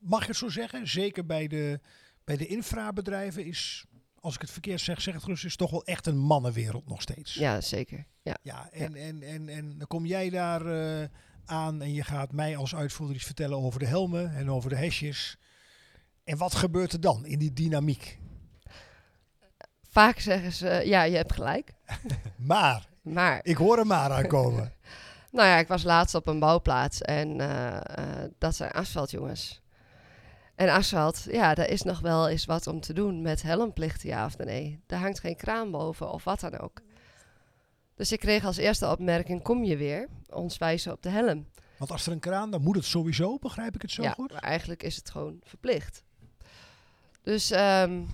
mag 0.00 0.20
ik 0.22 0.26
het 0.28 0.36
zo 0.36 0.48
zeggen, 0.48 0.88
zeker 0.88 1.26
bij 1.26 1.46
de, 1.46 1.80
bij 2.24 2.36
de 2.36 2.46
infrabedrijven 2.46 3.44
is, 3.44 3.84
als 4.20 4.34
ik 4.34 4.40
het 4.40 4.50
verkeerd 4.50 4.80
zeg, 4.80 5.00
zeg 5.00 5.14
het 5.14 5.22
gerust, 5.22 5.44
is 5.44 5.56
toch 5.56 5.70
wel 5.70 5.84
echt 5.84 6.06
een 6.06 6.18
mannenwereld 6.18 6.88
nog 6.88 7.02
steeds. 7.02 7.34
ja 7.34 7.60
zeker. 7.60 8.06
Ja. 8.22 8.36
Ja, 8.42 8.70
en, 8.70 8.94
En, 8.94 9.22
en, 9.22 9.48
en 9.48 9.78
dan 9.78 9.86
kom 9.86 10.06
jij 10.06 10.30
daar 10.30 10.66
eh, 10.66 11.08
aan 11.44 11.82
en 11.82 11.92
je 11.92 12.02
gaat 12.02 12.32
mij 12.32 12.56
als 12.56 12.74
uitvoerder 12.74 13.16
iets 13.16 13.24
vertellen 13.24 13.58
over 13.58 13.80
de 13.80 13.86
helmen 13.86 14.34
en 14.34 14.50
over 14.50 14.70
de 14.70 14.76
hesjes. 14.76 15.36
En 16.24 16.36
wat 16.36 16.54
gebeurt 16.54 16.92
er 16.92 17.00
dan 17.00 17.26
in 17.26 17.38
die 17.38 17.52
dynamiek? 17.52 18.18
Vaak 19.90 20.18
zeggen 20.18 20.52
ze, 20.52 20.82
ja, 20.84 21.02
je 21.02 21.16
hebt 21.16 21.32
gelijk. 21.32 21.72
Maar, 22.36 22.88
Maar, 23.02 23.40
ik 23.42 23.56
hoor 23.56 23.78
er 23.78 23.86
maar 23.86 24.10
aankomen. 24.12 24.72
nou 25.32 25.48
ja, 25.48 25.56
ik 25.56 25.68
was 25.68 25.82
laatst 25.82 26.14
op 26.14 26.26
een 26.26 26.38
bouwplaats 26.38 27.00
en 27.00 27.40
eh, 27.40 27.76
eh, 27.76 28.30
dat 28.38 28.54
zijn 28.56 28.70
asfaltjongens. 28.70 29.62
En 30.60 30.68
asfalt, 30.68 31.26
ja, 31.30 31.54
daar 31.54 31.68
is 31.68 31.82
nog 31.82 32.00
wel 32.00 32.28
eens 32.28 32.44
wat 32.44 32.66
om 32.66 32.80
te 32.80 32.92
doen 32.92 33.22
met 33.22 33.42
helmplicht, 33.42 34.02
ja 34.02 34.24
of 34.24 34.38
nee. 34.38 34.80
Daar 34.86 35.00
hangt 35.00 35.20
geen 35.20 35.36
kraan 35.36 35.70
boven 35.70 36.12
of 36.12 36.24
wat 36.24 36.40
dan 36.40 36.58
ook. 36.58 36.80
Dus 37.94 38.12
ik 38.12 38.20
kreeg 38.20 38.44
als 38.44 38.56
eerste 38.56 38.90
opmerking, 38.90 39.42
kom 39.42 39.64
je 39.64 39.76
weer? 39.76 40.08
Ons 40.28 40.58
wijzen 40.58 40.92
op 40.92 41.02
de 41.02 41.08
helm. 41.08 41.48
Want 41.78 41.90
als 41.90 42.06
er 42.06 42.12
een 42.12 42.18
kraan, 42.18 42.50
dan 42.50 42.62
moet 42.62 42.76
het 42.76 42.84
sowieso, 42.84 43.38
begrijp 43.38 43.74
ik 43.74 43.82
het 43.82 43.90
zo 43.90 44.02
ja, 44.02 44.10
goed? 44.10 44.32
maar 44.32 44.42
eigenlijk 44.42 44.82
is 44.82 44.96
het 44.96 45.10
gewoon 45.10 45.40
verplicht. 45.42 46.04
Dus 47.22 47.50
ehm, 47.50 48.04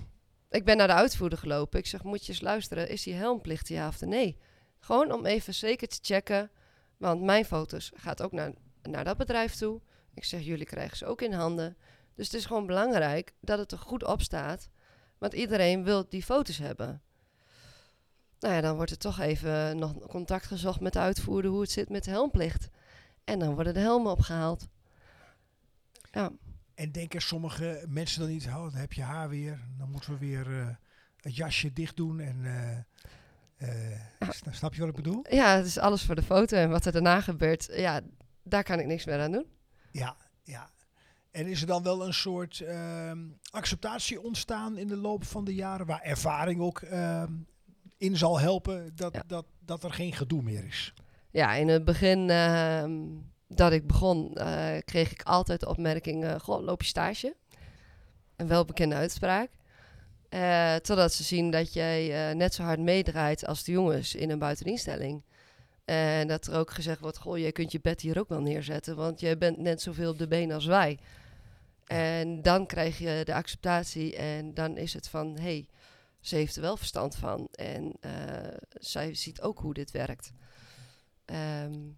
ik 0.50 0.64
ben 0.64 0.76
naar 0.76 0.86
de 0.86 0.94
uitvoerder 0.94 1.38
gelopen. 1.38 1.78
Ik 1.78 1.86
zeg, 1.86 2.02
moet 2.02 2.26
je 2.26 2.32
eens 2.32 2.40
luisteren, 2.40 2.88
is 2.88 3.02
die 3.02 3.14
helmplicht 3.14 3.68
ja 3.68 3.88
of 3.88 4.00
nee? 4.00 4.38
Gewoon 4.78 5.12
om 5.12 5.26
even 5.26 5.54
zeker 5.54 5.88
te 5.88 5.98
checken, 6.02 6.50
want 6.96 7.22
mijn 7.22 7.44
foto's 7.44 7.92
gaat 7.94 8.22
ook 8.22 8.32
naar, 8.32 8.52
naar 8.82 9.04
dat 9.04 9.16
bedrijf 9.16 9.54
toe. 9.54 9.80
Ik 10.14 10.24
zeg, 10.24 10.40
jullie 10.40 10.66
krijgen 10.66 10.96
ze 10.96 11.06
ook 11.06 11.22
in 11.22 11.32
handen. 11.32 11.76
Dus 12.16 12.26
het 12.26 12.35
is 12.35 12.46
gewoon 12.46 12.66
belangrijk 12.66 13.35
dat 13.40 13.58
het 13.58 13.73
er 13.73 13.78
goed 13.78 14.04
op 14.04 14.23
staat, 14.23 14.68
want 15.18 15.32
iedereen 15.32 15.85
wil 15.85 16.08
die 16.08 16.23
foto's 16.23 16.58
hebben. 16.58 17.02
Nou 18.38 18.54
ja, 18.54 18.61
dan 18.61 18.76
wordt 18.76 18.90
er 18.90 18.99
toch 18.99 19.18
even 19.20 19.78
nog 19.78 19.99
contact 19.99 20.46
gezocht 20.46 20.80
met 20.80 20.92
de 20.92 20.99
uitvoerder 20.99 21.50
hoe 21.50 21.61
het 21.61 21.70
zit 21.70 21.88
met 21.88 22.04
de 22.04 22.11
helmplicht. 22.11 22.68
En 23.25 23.38
dan 23.38 23.54
worden 23.54 23.75
de 23.75 23.80
helmen 23.80 24.11
opgehaald. 24.11 24.68
Ja. 26.11 26.30
En 26.75 26.92
denken 26.92 27.23
sommige 27.23 27.85
mensen 27.88 28.20
dan 28.20 28.30
niet, 28.30 28.46
oh, 28.46 28.54
dan 28.54 28.75
heb 28.75 28.92
je 28.92 29.02
haar 29.02 29.28
weer. 29.28 29.61
Dan 29.78 29.90
moeten 29.90 30.12
we 30.12 30.18
weer 30.18 30.61
eh, 30.61 30.68
het 31.20 31.37
jasje 31.37 31.73
dicht 31.73 31.96
doen. 31.96 32.20
En, 32.20 32.44
eh, 32.44 32.76
eh, 33.56 34.00
Ja. 34.18 34.32
Snap 34.50 34.75
je 34.75 34.80
wat 34.80 34.88
ik 34.88 34.94
bedoel? 34.96 35.25
ja, 35.30 35.56
het 35.56 35.66
is 35.66 35.78
alles 35.78 36.02
voor 36.02 36.14
de 36.14 36.23
foto. 36.23 36.56
En 36.56 36.70
wat 36.70 36.85
er 36.85 36.92
daarna 36.92 37.20
gebeurt, 37.20 37.68
ja, 37.73 38.00
daar 38.42 38.62
kan 38.62 38.80
ik 38.80 38.87
niks 38.87 39.04
meer 39.04 39.20
aan 39.20 39.32
doen. 39.32 39.46
Ja, 39.90 40.16
ja. 40.42 40.70
En 41.36 41.46
is 41.46 41.60
er 41.60 41.66
dan 41.66 41.82
wel 41.82 42.06
een 42.06 42.14
soort 42.14 42.60
ehm, 42.60 43.18
acceptatie 43.50 44.22
ontstaan 44.22 44.78
in 44.78 44.86
de 44.88 44.96
loop 44.96 45.24
van 45.24 45.44
de 45.44 45.54
jaren, 45.54 45.86
waar 45.86 46.00
ervaring 46.02 46.60
ook 46.60 46.80
ehm, 46.80 47.32
in 47.96 48.16
zal 48.16 48.40
helpen 48.40 48.92
dat, 48.94 49.14
Ja. 49.14 49.22
dat, 49.26 49.44
dat 49.64 49.84
er 49.84 49.92
geen 49.92 50.12
gedoe 50.12 50.42
meer 50.42 50.64
is? 50.64 50.94
Ja, 51.30 51.54
in 51.54 51.68
het 51.68 51.84
begin 51.84 52.30
ehm, 52.30 52.92
dat 53.48 53.72
ik 53.72 53.86
begon, 53.86 54.34
eh, 54.34 54.76
kreeg 54.84 55.10
ik 55.10 55.22
altijd 55.22 55.60
de 55.60 55.68
opmerking, 55.68 56.24
eh, 56.24 56.40
goh, 56.40 56.64
loop 56.64 56.82
je 56.82 56.88
stage? 56.88 57.36
Een 58.36 58.48
welbekende 58.48 58.94
uitspraak. 58.94 59.50
Eh, 60.28 60.74
totdat 60.74 61.12
ze 61.12 61.22
zien 61.22 61.50
dat 61.50 61.72
jij 61.72 62.34
net 62.34 62.54
zo 62.54 62.62
hard 62.62 62.80
meedraait 62.80 63.46
als 63.46 63.64
de 63.64 63.72
jongens 63.72 64.14
in 64.14 64.30
een 64.30 64.38
buiteninstelling. 64.38 65.22
En 65.84 66.28
dat 66.28 66.46
er 66.46 66.58
ook 66.58 66.70
gezegd 66.70 67.00
wordt, 67.00 67.18
goh, 67.18 67.38
jij 67.38 67.52
kunt 67.52 67.72
je 67.72 67.80
bed 67.80 68.00
hier 68.00 68.18
ook 68.18 68.28
wel 68.28 68.40
neerzetten, 68.40 68.96
want 68.96 69.20
jij 69.20 69.38
bent 69.38 69.58
net 69.58 69.82
zoveel 69.82 70.10
op 70.10 70.18
de 70.18 70.26
been 70.28 70.52
als 70.52 70.66
wij. 70.66 70.98
En 71.86 72.42
dan 72.42 72.66
krijg 72.66 72.98
je 72.98 73.22
de 73.24 73.34
acceptatie 73.34 74.16
en 74.16 74.54
dan 74.54 74.76
is 74.76 74.92
het 74.92 75.08
van, 75.08 75.34
hé, 75.36 75.42
hey, 75.42 75.68
ze 76.20 76.36
heeft 76.36 76.56
er 76.56 76.62
wel 76.62 76.76
verstand 76.76 77.16
van. 77.16 77.48
En 77.52 77.92
eh, 78.00 78.56
zij 78.70 79.14
ziet 79.14 79.40
ook 79.40 79.58
hoe 79.58 79.74
dit 79.74 79.90
werkt. 79.90 80.32
Ehm, 81.24 81.88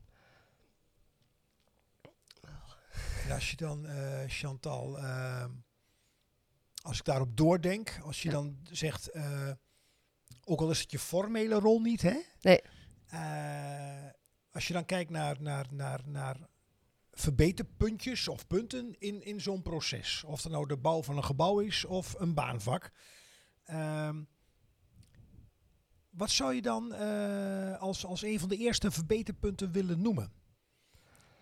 En 3.27 3.35
als 3.35 3.51
je 3.51 3.57
dan, 3.57 3.87
eh, 3.87 4.23
Chantal, 4.27 4.99
ehm, 4.99 5.51
als 6.83 6.99
ik 6.99 7.05
daarop 7.05 7.37
doordenk, 7.37 7.99
als 8.03 8.23
je 8.23 8.29
Ja. 8.29 8.35
dan 8.35 8.59
zegt, 8.71 9.09
eh, 9.11 9.51
ook 10.45 10.61
al 10.61 10.71
is 10.71 10.81
het 10.81 10.91
je 10.91 10.99
formele 10.99 11.55
rol 11.59 11.81
niet, 11.81 12.03
hè? 12.03 12.21
Nee. 12.41 12.61
Als 14.51 14.67
je 14.67 14.73
dan 14.73 14.85
kijkt 14.85 15.11
naar, 15.11 15.43
naar, 15.43 15.67
naar, 15.71 16.01
naar 16.05 16.37
verbeterpuntjes 17.21 18.29
of 18.29 18.47
punten 18.47 18.95
in, 18.99 19.23
in 19.23 19.41
zo'n 19.41 19.63
proces. 19.63 20.25
Of 20.25 20.43
het 20.43 20.53
nou 20.53 20.67
de 20.67 20.77
bouw 20.77 21.03
van 21.03 21.17
een 21.17 21.25
gebouw 21.25 21.59
is 21.59 21.85
of 21.85 22.15
een 22.19 22.35
baanvak. 22.35 22.91
Ehm, 23.65 24.23
wat 26.11 26.31
zou 26.31 26.55
je 26.55 26.63
dan 26.63 26.95
eh, 26.95 27.79
als, 27.79 28.05
als 28.05 28.23
een 28.23 28.41
van 28.41 28.49
de 28.49 28.57
eerste 28.57 28.91
verbeterpunten 28.91 29.73
willen 29.73 30.03
noemen? 30.03 30.33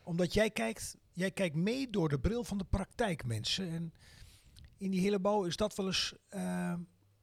Omdat 0.04 0.34
jij 0.34 0.50
kijkt, 0.50 0.96
jij 1.12 1.30
kijkt 1.30 1.56
mee 1.56 1.90
door 1.90 2.08
de 2.08 2.20
bril 2.20 2.44
van 2.44 2.58
de 2.58 2.64
praktijkmensen. 2.64 3.70
En 3.70 3.92
in 4.78 4.90
die 4.90 5.00
hele 5.00 5.18
bouw 5.18 5.44
is 5.44 5.56
dat 5.56 5.74
wel 5.74 5.86
eens 5.86 6.14
eh, 6.28 6.74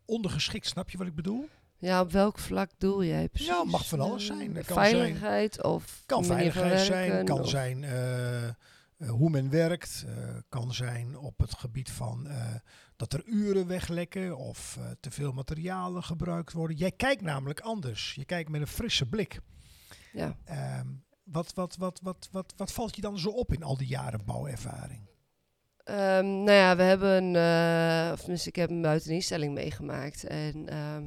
ondergeschikt. 0.05 0.67
Snap 0.67 0.89
je 0.89 0.97
wat 0.97 1.07
ik 1.07 1.15
bedoel? 1.15 1.49
Ja, 1.83 2.01
op 2.01 2.11
welk 2.11 2.39
vlak 2.39 2.69
doel 2.77 3.03
jij 3.03 3.29
precies? 3.29 3.47
Ja, 3.47 3.63
mag 3.63 3.87
van 3.87 3.99
alles 3.99 4.25
zijn. 4.25 4.53
Dat 4.53 4.65
kan 4.65 4.75
veiligheid 4.75 5.63
of 5.63 6.03
Kan 6.05 6.25
veiligheid 6.25 6.79
zijn, 6.79 7.25
kan 7.25 7.39
of- 7.39 7.49
zijn 7.49 7.83
eh, 7.83 8.47
eh, 8.47 8.53
hoe 9.09 9.29
men 9.29 9.49
werkt, 9.49 10.05
eh, 10.07 10.13
kan 10.49 10.73
zijn 10.73 11.17
op 11.17 11.39
het 11.39 11.53
gebied 11.53 11.91
van 11.91 12.27
dat 12.95 13.13
er 13.13 13.23
uren 13.25 13.67
weglekken 13.67 14.37
of 14.37 14.79
te 14.99 15.11
veel 15.11 15.31
materialen 15.31 16.03
gebruikt 16.03 16.53
worden. 16.53 16.77
Jij 16.77 16.91
kijkt 16.91 17.21
namelijk 17.21 17.59
anders. 17.59 18.13
Je 18.15 18.25
kijkt 18.25 18.49
met 18.49 18.61
een 18.61 18.67
frisse 18.67 19.05
blik. 19.05 19.39
Ja. 20.13 20.37
Ehm, 20.45 20.87
wat, 21.23 21.53
wat, 21.53 21.75
wat, 21.77 21.99
wat, 22.03 22.29
wat, 22.31 22.53
wat 22.57 22.71
valt 22.71 22.95
je 22.95 23.01
dan 23.01 23.19
zo 23.19 23.29
op 23.29 23.53
in 23.53 23.63
al 23.63 23.77
die 23.77 23.87
jaren 23.87 24.25
bouwervaring? 24.25 25.01
Ehm, 25.83 26.25
nou 26.25 26.51
ja, 26.51 26.75
we 26.75 26.83
hebben, 26.83 27.23
of 28.13 28.19
tenminste, 28.19 28.49
ik 28.49 28.55
heb 28.55 28.69
een 28.69 28.81
buiteninstelling 28.81 29.53
meegemaakt. 29.53 30.23
En 30.23 30.69
ehm, 30.69 31.03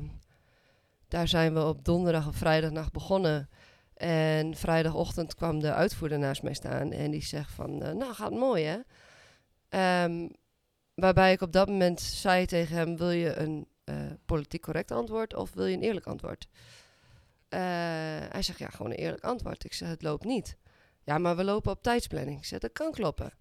daar 1.09 1.29
zijn 1.29 1.55
we 1.55 1.65
op 1.65 1.85
donderdag 1.85 2.29
of 2.29 2.37
vrijdagnacht 2.37 2.93
begonnen. 2.93 3.49
En 3.95 4.55
vrijdagochtend 4.55 5.35
kwam 5.35 5.61
de 5.61 5.73
uitvoerder 5.73 6.19
naast 6.19 6.43
mij 6.43 6.55
staan 6.55 6.93
en 6.93 7.11
die 7.11 7.25
zegt 7.25 7.53
van, 7.53 7.83
eh, 7.83 7.93
nou 7.93 8.15
gaat 8.15 8.33
mooi 8.33 8.65
hè. 8.65 8.79
Ehm, 9.69 10.29
waarbij 10.95 11.33
ik 11.33 11.41
op 11.41 11.53
dat 11.53 11.69
moment 11.69 12.01
zei 12.01 12.47
tegen 12.47 12.77
hem, 12.77 12.97
wil 12.97 13.11
je 13.11 13.37
een 13.37 13.69
eh, 13.85 13.95
politiek 14.25 14.63
correct 14.63 14.91
antwoord 14.91 15.35
of 15.35 15.55
wil 15.55 15.67
je 15.67 15.77
een 15.77 15.83
eerlijk 15.83 16.07
antwoord? 16.07 16.49
Eh, 17.49 17.61
hij 18.31 18.43
zegt, 18.43 18.59
ja, 18.59 18.69
gewoon 18.69 18.91
een 18.91 18.99
eerlijk 18.99 19.25
antwoord. 19.25 19.65
Ik 19.65 19.73
zeg, 19.73 19.89
het 19.89 20.03
loopt 20.03 20.25
niet. 20.25 20.57
Ja, 21.03 21.19
maar 21.19 21.37
we 21.37 21.45
lopen 21.45 21.73
op 21.73 21.83
tijdsplanning. 21.83 22.47
Zeg, 22.47 22.59
dat 22.59 22.73
kan 22.73 22.93
kloppen. 22.93 23.33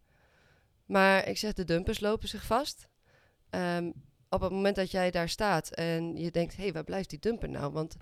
Maar 0.85 1.27
ik 1.27 1.37
zeg, 1.37 1.53
de 1.53 1.63
dumpers 1.63 1.99
lopen 1.99 2.27
zich 2.27 2.45
vast. 2.45 2.87
Ehm, 3.49 3.91
op 4.29 4.41
het 4.41 4.51
moment 4.51 4.75
dat 4.75 4.91
jij 4.91 5.11
daar 5.11 5.29
staat 5.29 5.69
en 5.69 6.15
je 6.17 6.31
denkt, 6.31 6.55
hé, 6.55 6.63
hey, 6.63 6.73
waar 6.73 6.83
blijft 6.83 7.09
die 7.09 7.19
dumper 7.19 7.49
nou? 7.49 7.71
Want 7.71 7.95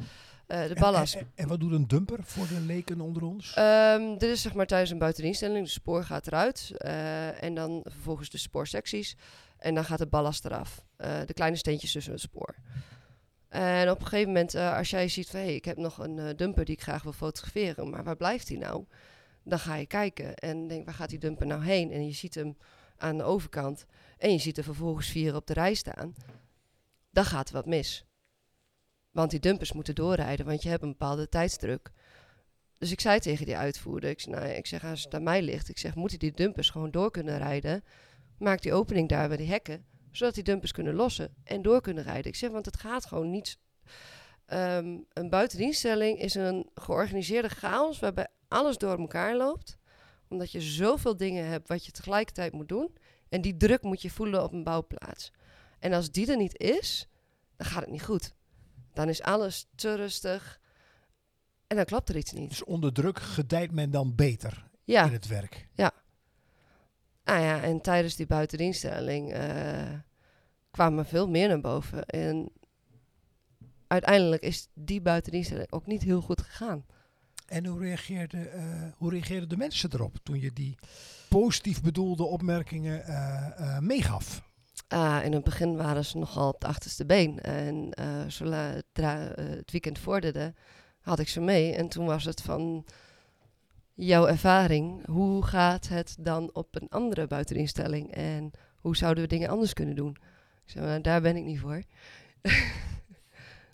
eh, 0.47 0.67
de 0.67 0.73
ballast... 0.73 1.13
En, 1.13 1.19
en, 1.19 1.31
en 1.35 1.47
wat 1.47 1.59
doet 1.59 1.71
een 1.71 1.87
dumper 1.87 2.23
voor 2.23 2.47
de 2.47 2.59
leken 2.59 3.01
onder 3.01 3.23
ons? 3.23 3.53
Ehm, 3.53 4.17
dit 4.17 4.29
is 4.29 4.41
zeg 4.41 4.53
maar 4.53 4.65
tijdens 4.65 4.91
een 4.91 4.97
buiteninstelling. 4.97 5.65
De 5.65 5.71
spoor 5.71 6.03
gaat 6.03 6.27
eruit. 6.27 6.71
eh, 6.77 7.43
en 7.43 7.55
dan 7.55 7.81
vervolgens 7.83 8.29
de 8.29 8.37
spoorsecties. 8.37 9.15
En 9.57 9.75
dan 9.75 9.85
gaat 9.85 9.99
de 9.99 10.07
ballast 10.07 10.45
eraf. 10.45 10.83
Eh, 10.95 11.19
de 11.25 11.33
kleine 11.33 11.57
steentjes 11.57 11.91
tussen 11.91 12.13
het 12.13 12.21
spoor. 12.21 12.55
En 13.49 13.89
op 13.89 13.99
een 13.99 14.07
gegeven 14.07 14.27
moment, 14.27 14.55
als 14.55 14.89
jij 14.89 15.07
ziet 15.07 15.29
van... 15.29 15.39
hé, 15.39 15.45
hey, 15.45 15.55
ik 15.55 15.65
heb 15.65 15.77
nog 15.77 15.97
een 15.97 16.35
dumper 16.35 16.65
die 16.65 16.75
ik 16.75 16.81
graag 16.81 17.03
wil 17.03 17.13
fotograferen. 17.13 17.89
Maar 17.89 18.03
waar 18.03 18.15
blijft 18.15 18.47
die 18.47 18.57
nou? 18.57 18.85
Dan 19.43 19.59
ga 19.59 19.75
je 19.75 19.85
kijken 19.85 20.35
en 20.35 20.67
denk, 20.67 20.85
waar 20.85 20.93
gaat 20.93 21.09
die 21.09 21.19
dumper 21.19 21.45
nou 21.45 21.63
heen? 21.63 21.91
En 21.91 22.05
je 22.05 22.13
ziet 22.13 22.35
hem 22.35 22.57
aan 23.03 23.17
de 23.17 23.23
overkant. 23.23 23.85
En 24.17 24.31
je 24.31 24.37
ziet 24.37 24.57
er 24.57 24.63
vervolgens 24.63 25.09
vier 25.09 25.35
op 25.35 25.47
de 25.47 25.53
rij 25.53 25.73
staan. 25.73 26.15
Dan 27.09 27.25
gaat 27.25 27.47
er 27.47 27.53
wat 27.53 27.65
mis. 27.65 28.05
Want 29.11 29.31
die 29.31 29.39
dumpers 29.39 29.73
moeten 29.73 29.95
doorrijden, 29.95 30.45
want 30.45 30.63
je 30.63 30.69
hebt 30.69 30.83
een 30.83 30.89
bepaalde 30.89 31.29
tijdsdruk. 31.29 31.91
Dus 32.77 32.91
ik 32.91 32.99
zei 32.99 33.19
tegen 33.19 33.45
die 33.45 33.57
uitvoerder, 33.57 34.09
ik, 34.09 34.25
nou, 34.25 34.45
ik 34.45 34.67
zeg 34.67 34.83
als 34.83 35.03
het 35.03 35.13
aan 35.13 35.23
mij 35.23 35.41
ligt, 35.41 35.69
ik 35.69 35.77
zeg 35.77 35.95
moeten 35.95 36.19
die 36.19 36.31
dumpers 36.31 36.69
gewoon 36.69 36.91
door 36.91 37.11
kunnen 37.11 37.37
rijden. 37.37 37.83
Maak 38.37 38.61
die 38.61 38.73
opening 38.73 39.09
daar 39.09 39.27
bij 39.27 39.37
die 39.37 39.47
hekken, 39.47 39.85
zodat 40.11 40.33
die 40.33 40.43
dumpers 40.43 40.71
kunnen 40.71 40.93
lossen 40.93 41.35
en 41.43 41.61
door 41.61 41.81
kunnen 41.81 42.03
rijden. 42.03 42.25
Ik 42.25 42.35
zeg, 42.35 42.51
want 42.51 42.65
het 42.65 42.77
gaat 42.77 43.05
gewoon 43.05 43.29
niet. 43.29 43.57
Ehm, 44.45 44.97
een 45.13 45.29
buiteninstelling 45.29 46.19
is 46.19 46.33
een 46.33 46.69
georganiseerde 46.75 47.49
chaos 47.49 47.99
waarbij 47.99 48.27
alles 48.47 48.77
door 48.77 48.99
elkaar 48.99 49.35
loopt. 49.35 49.77
Omdat 50.33 50.51
je 50.51 50.61
zoveel 50.61 51.17
dingen 51.17 51.45
hebt 51.45 51.67
wat 51.67 51.85
je 51.85 51.91
tegelijkertijd 51.91 52.53
moet 52.53 52.69
doen. 52.69 52.95
En 53.29 53.41
die 53.41 53.57
druk 53.57 53.81
moet 53.81 54.01
je 54.01 54.09
voelen 54.09 54.43
op 54.43 54.53
een 54.53 54.63
bouwplaats. 54.63 55.31
En 55.79 55.93
als 55.93 56.11
die 56.11 56.31
er 56.31 56.37
niet 56.37 56.57
is, 56.59 57.07
dan 57.55 57.67
gaat 57.67 57.81
het 57.81 57.91
niet 57.91 58.03
goed. 58.03 58.33
Dan 58.93 59.09
is 59.09 59.21
alles 59.21 59.67
te 59.75 59.95
rustig. 59.95 60.59
En 61.67 61.75
dan 61.75 61.85
klopt 61.85 62.09
er 62.09 62.17
iets 62.17 62.31
niet. 62.31 62.49
Dus 62.49 62.63
onder 62.63 62.93
druk 62.93 63.19
gedijt 63.19 63.71
men 63.71 63.91
dan 63.91 64.15
beter 64.15 64.67
Ja, 64.83 65.05
in 65.05 65.13
het 65.13 65.27
werk. 65.27 65.67
ah 67.23 67.39
ja 67.39 67.61
en 67.61 67.81
tijdens 67.81 68.15
die 68.15 68.25
buiteninstelling 68.25 69.33
eh 69.33 69.93
kwamen 70.71 71.05
veel 71.05 71.29
meer 71.29 71.47
naar 71.47 71.61
boven. 71.61 72.05
En 72.05 72.51
uiteindelijk 73.87 74.41
is 74.41 74.67
die 74.73 75.01
buiteninstelling 75.01 75.71
ook 75.71 75.85
niet 75.85 76.01
heel 76.01 76.21
goed 76.21 76.41
gegaan. 76.41 76.85
En 77.53 77.65
hoe 77.65 77.79
reageerden, 77.79 78.51
eh, 78.53 78.63
hoe 78.97 79.09
reageerden 79.09 79.49
de 79.49 79.57
mensen 79.57 79.89
erop 79.93 80.17
toen 80.23 80.39
je 80.39 80.53
die 80.53 80.75
positief 81.29 81.81
bedoelde 81.81 82.23
opmerkingen 82.23 83.05
eh, 83.05 83.47
eh, 83.57 83.79
meegaf? 83.79 84.41
Ah, 84.87 85.25
in 85.25 85.33
het 85.33 85.43
begin 85.43 85.75
waren 85.75 86.05
ze 86.05 86.17
nogal 86.17 86.47
op 86.47 86.61
de 86.61 86.67
achterste 86.67 87.05
been. 87.05 87.39
En 87.39 87.91
eh 87.91 88.27
zodra 88.27 89.17
het 89.35 89.71
weekend 89.71 89.99
vorderde, 89.99 90.53
had 91.01 91.19
ik 91.19 91.27
ze 91.27 91.41
mee. 91.41 91.75
En 91.75 91.87
toen 91.87 92.05
was 92.05 92.23
het 92.23 92.41
van 92.41 92.85
jouw 93.93 94.27
ervaring. 94.27 95.05
Hoe 95.05 95.45
gaat 95.45 95.87
het 95.87 96.15
dan 96.19 96.49
op 96.53 96.75
een 96.75 96.89
andere 96.89 97.27
buiteninstelling? 97.27 98.11
En 98.11 98.51
hoe 98.75 98.95
zouden 98.95 99.23
we 99.23 99.29
dingen 99.29 99.49
anders 99.49 99.73
kunnen 99.73 99.95
doen? 99.95 100.17
Ik 100.65 100.71
zei, 100.71 100.85
nou, 100.85 101.01
daar 101.01 101.21
ben 101.21 101.35
ik 101.35 101.43
niet 101.43 101.59
voor. 101.59 101.83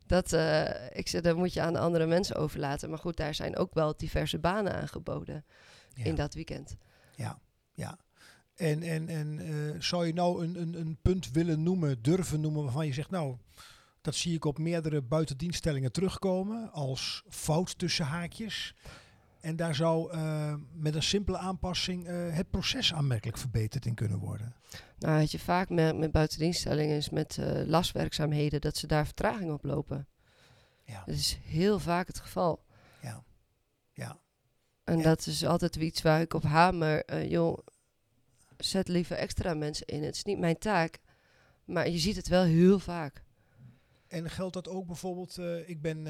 dat, 0.09 0.33
eh, 0.33 0.65
ik 0.91 1.07
zei, 1.07 1.21
dat 1.21 1.35
moet 1.35 1.53
je 1.53 1.61
aan 1.61 1.73
de 1.73 1.79
andere 1.79 2.05
mensen 2.05 2.35
overlaten. 2.35 2.89
Maar 2.89 2.99
goed, 2.99 3.17
daar 3.17 3.35
zijn 3.35 3.57
ook 3.57 3.73
wel 3.73 3.97
diverse 3.97 4.39
banen 4.39 4.73
aangeboden 4.73 5.45
Ja. 5.93 6.03
in 6.05 6.15
dat 6.15 6.33
weekend. 6.33 6.77
Ja, 7.15 7.39
ja. 7.73 7.97
En, 8.55 8.83
en, 8.83 9.09
en 9.09 9.39
eh, 9.39 9.81
zou 9.81 10.05
je 10.07 10.13
nou 10.13 10.43
een, 10.43 10.61
een, 10.61 10.73
een 10.79 10.97
punt 11.01 11.31
willen 11.31 11.63
noemen, 11.63 12.01
durven 12.01 12.41
noemen, 12.41 12.63
waarvan 12.63 12.85
je 12.85 12.93
zegt, 12.93 13.09
nou, 13.09 13.35
dat 14.01 14.15
zie 14.15 14.35
ik 14.35 14.45
op 14.45 14.57
meerdere 14.57 15.01
buitendienststellingen 15.01 15.91
terugkomen 15.91 16.71
als 16.71 17.23
fout 17.29 17.77
tussen 17.77 18.05
haakjes. 18.05 18.73
En 19.39 19.55
daar 19.55 19.75
zou 19.75 20.11
eh, 20.11 20.53
met 20.73 20.95
een 20.95 21.03
simpele 21.03 21.37
aanpassing 21.37 22.07
eh, 22.07 22.33
het 22.35 22.49
proces 22.49 22.93
aanmerkelijk 22.93 23.37
verbeterd 23.37 23.85
in 23.85 23.93
kunnen 23.95 24.19
worden. 24.19 24.55
Nou, 24.97 25.19
wat 25.19 25.31
je 25.31 25.39
vaak 25.39 25.69
merkt 25.69 25.97
met 25.97 26.11
buitendienststellingen 26.11 26.97
is 26.97 27.09
met 27.09 27.37
eh 27.37 27.61
lastwerkzaamheden 27.65 28.61
dat 28.61 28.77
ze 28.77 28.87
daar 28.87 29.05
vertraging 29.05 29.51
op 29.51 29.63
lopen. 29.63 30.07
Ja, 30.85 31.03
Dat 31.05 31.15
is 31.15 31.39
heel 31.43 31.79
vaak 31.79 32.07
het 32.07 32.19
geval. 32.19 32.65
ja, 33.01 33.23
ja. 33.93 34.19
En 34.83 34.97
Ja. 34.97 35.03
dat 35.03 35.25
is 35.25 35.45
altijd 35.45 35.75
iets 35.75 36.01
waar 36.01 36.21
ik 36.21 36.33
op 36.33 36.43
hamer. 36.43 37.27
joh, 37.27 37.57
zet 38.57 38.87
liever 38.87 39.15
extra 39.17 39.53
mensen 39.53 39.85
in. 39.87 40.03
Het 40.03 40.15
is 40.15 40.23
niet 40.23 40.39
mijn 40.39 40.57
taak. 40.57 40.99
Maar 41.65 41.89
je 41.89 41.97
ziet 41.97 42.15
het 42.15 42.27
wel 42.27 42.43
heel 42.43 42.79
vaak. 42.79 43.23
En 44.07 44.29
geldt 44.29 44.53
dat 44.53 44.67
ook 44.67 44.85
bijvoorbeeld, 44.87 45.37
ik 45.65 45.81
ben, 45.81 46.07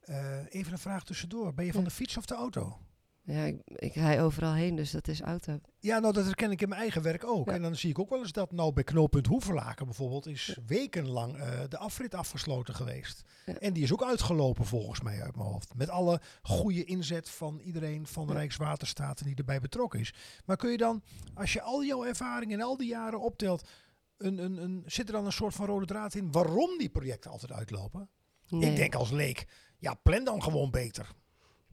eh, 0.00 0.38
even 0.48 0.72
een 0.72 0.78
vraag 0.78 1.04
tussendoor, 1.04 1.54
ben 1.54 1.64
je 1.64 1.72
van 1.72 1.84
de 1.84 1.90
fiets 1.90 2.16
of 2.16 2.24
de 2.24 2.34
auto? 2.34 2.78
Ja, 3.22 3.44
ik, 3.44 3.60
ik 3.64 3.94
rij 3.94 4.22
overal 4.22 4.52
heen, 4.52 4.76
dus 4.76 4.90
dat 4.90 5.08
is 5.08 5.20
auto. 5.20 5.60
Ja, 5.78 5.98
nou 5.98 6.12
dat 6.12 6.24
herken 6.24 6.50
ik 6.50 6.62
in 6.62 6.68
mijn 6.68 6.80
eigen 6.80 7.02
werk 7.02 7.24
ook. 7.24 7.46
Ja. 7.46 7.52
En 7.52 7.62
dan 7.62 7.76
zie 7.76 7.90
ik 7.90 7.98
ook 7.98 8.08
wel 8.08 8.18
eens 8.18 8.32
dat 8.32 8.52
nou 8.52 8.72
bij 8.72 8.84
knooppunt 8.84 9.26
Hoeverlaken 9.26 9.86
bijvoorbeeld 9.86 10.26
is 10.26 10.58
wekenlang 10.66 11.36
eh, 11.36 11.60
de 11.68 11.78
afrit 11.78 12.14
afgesloten 12.14 12.74
geweest. 12.74 13.22
Ja. 13.46 13.54
En 13.54 13.72
die 13.72 13.82
is 13.82 13.92
ook 13.92 14.04
uitgelopen 14.04 14.64
volgens 14.64 15.00
mij 15.00 15.22
uit 15.22 15.36
mijn 15.36 15.48
hoofd. 15.48 15.74
Met 15.74 15.88
alle 15.88 16.20
goede 16.42 16.84
inzet 16.84 17.30
van 17.30 17.58
iedereen 17.58 18.06
van 18.06 18.26
de. 18.26 18.32
Rijkswaterstaat 18.32 19.20
en 19.20 19.26
die 19.26 19.36
erbij 19.36 19.60
betrokken 19.60 20.00
is. 20.00 20.14
Maar 20.44 20.56
kun 20.56 20.70
je 20.70 20.76
dan, 20.76 21.02
als 21.34 21.52
je 21.52 21.62
al 21.62 21.84
jouw 21.84 22.04
ervaring 22.04 22.52
in 22.52 22.62
al 22.62 22.76
die 22.76 22.88
jaren 22.88 23.20
optelt, 23.20 23.68
een, 24.16 24.38
een, 24.38 24.62
een, 24.62 24.82
zit 24.86 25.06
er 25.06 25.12
dan 25.12 25.26
een 25.26 25.32
soort 25.32 25.54
van 25.54 25.66
rode 25.66 25.86
draad 25.86 26.14
in 26.14 26.32
waarom 26.32 26.78
die 26.78 26.90
projecten 26.90 27.30
altijd 27.30 27.52
uitlopen? 27.52 28.08
Nee. 28.48 28.70
Ik 28.70 28.76
denk 28.76 28.94
als 28.94 29.10
leek, 29.10 29.46
ja 29.80 29.94
plan 29.94 30.24
dan 30.24 30.42
gewoon 30.42 30.70
beter. 30.70 31.06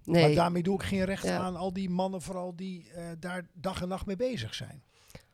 Maar 0.04 0.16
nee. 0.22 0.36
daarmee 0.36 0.64
doe 0.64 0.76
ik 0.76 0.84
geen 0.84 1.04
recht 1.06 1.24
Ja. 1.24 1.38
aan 1.38 1.56
al 1.56 1.74
die 1.74 1.90
mannen 1.90 2.22
vooral 2.22 2.56
die 2.56 2.92
eh, 2.92 3.04
daar 3.20 3.48
dag 3.54 3.82
en 3.82 3.88
nacht 3.88 4.06
mee 4.06 4.16
bezig 4.16 4.54
zijn. 4.54 4.84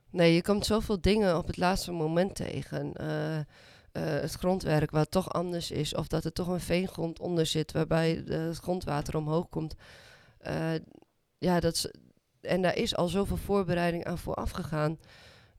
nee, 0.10 0.34
je 0.34 0.42
komt 0.42 0.66
zoveel 0.66 1.02
dingen 1.02 1.38
op 1.38 1.48
het 1.48 1.58
laatste 1.58 1.92
moment 1.92 2.36
tegen. 2.36 2.94
Eh, 2.94 3.38
eh, 3.40 3.46
het 3.94 4.34
grondwerk 4.34 4.92
wat 4.92 5.12
toch 5.12 5.34
anders 5.34 5.72
is. 5.72 5.96
Of 5.96 6.08
dat 6.08 6.26
er 6.26 6.34
toch 6.34 6.48
een 6.48 6.60
veengrond 6.60 7.20
onder 7.20 7.46
zit 7.46 7.72
waarbij 7.72 8.24
de- 8.24 8.34
het 8.34 8.58
grondwater 8.58 9.18
omhoog 9.18 9.50
komt. 9.50 9.76
Ja, 11.38 11.60
dat 11.60 11.74
is, 11.74 11.92
en 12.42 12.62
daar 12.62 12.76
is 12.76 12.96
al 12.96 13.08
zoveel 13.08 13.38
voorbereiding 13.38 14.06
aan 14.06 14.18
vooraf 14.18 14.52
gegaan. 14.52 15.00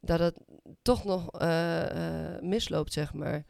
Dat 0.01 0.19
het 0.19 0.39
toch 0.83 1.05
nog 1.05 1.31
misloopt, 2.41 2.93
zeg 2.93 3.13
maar. 3.15 3.45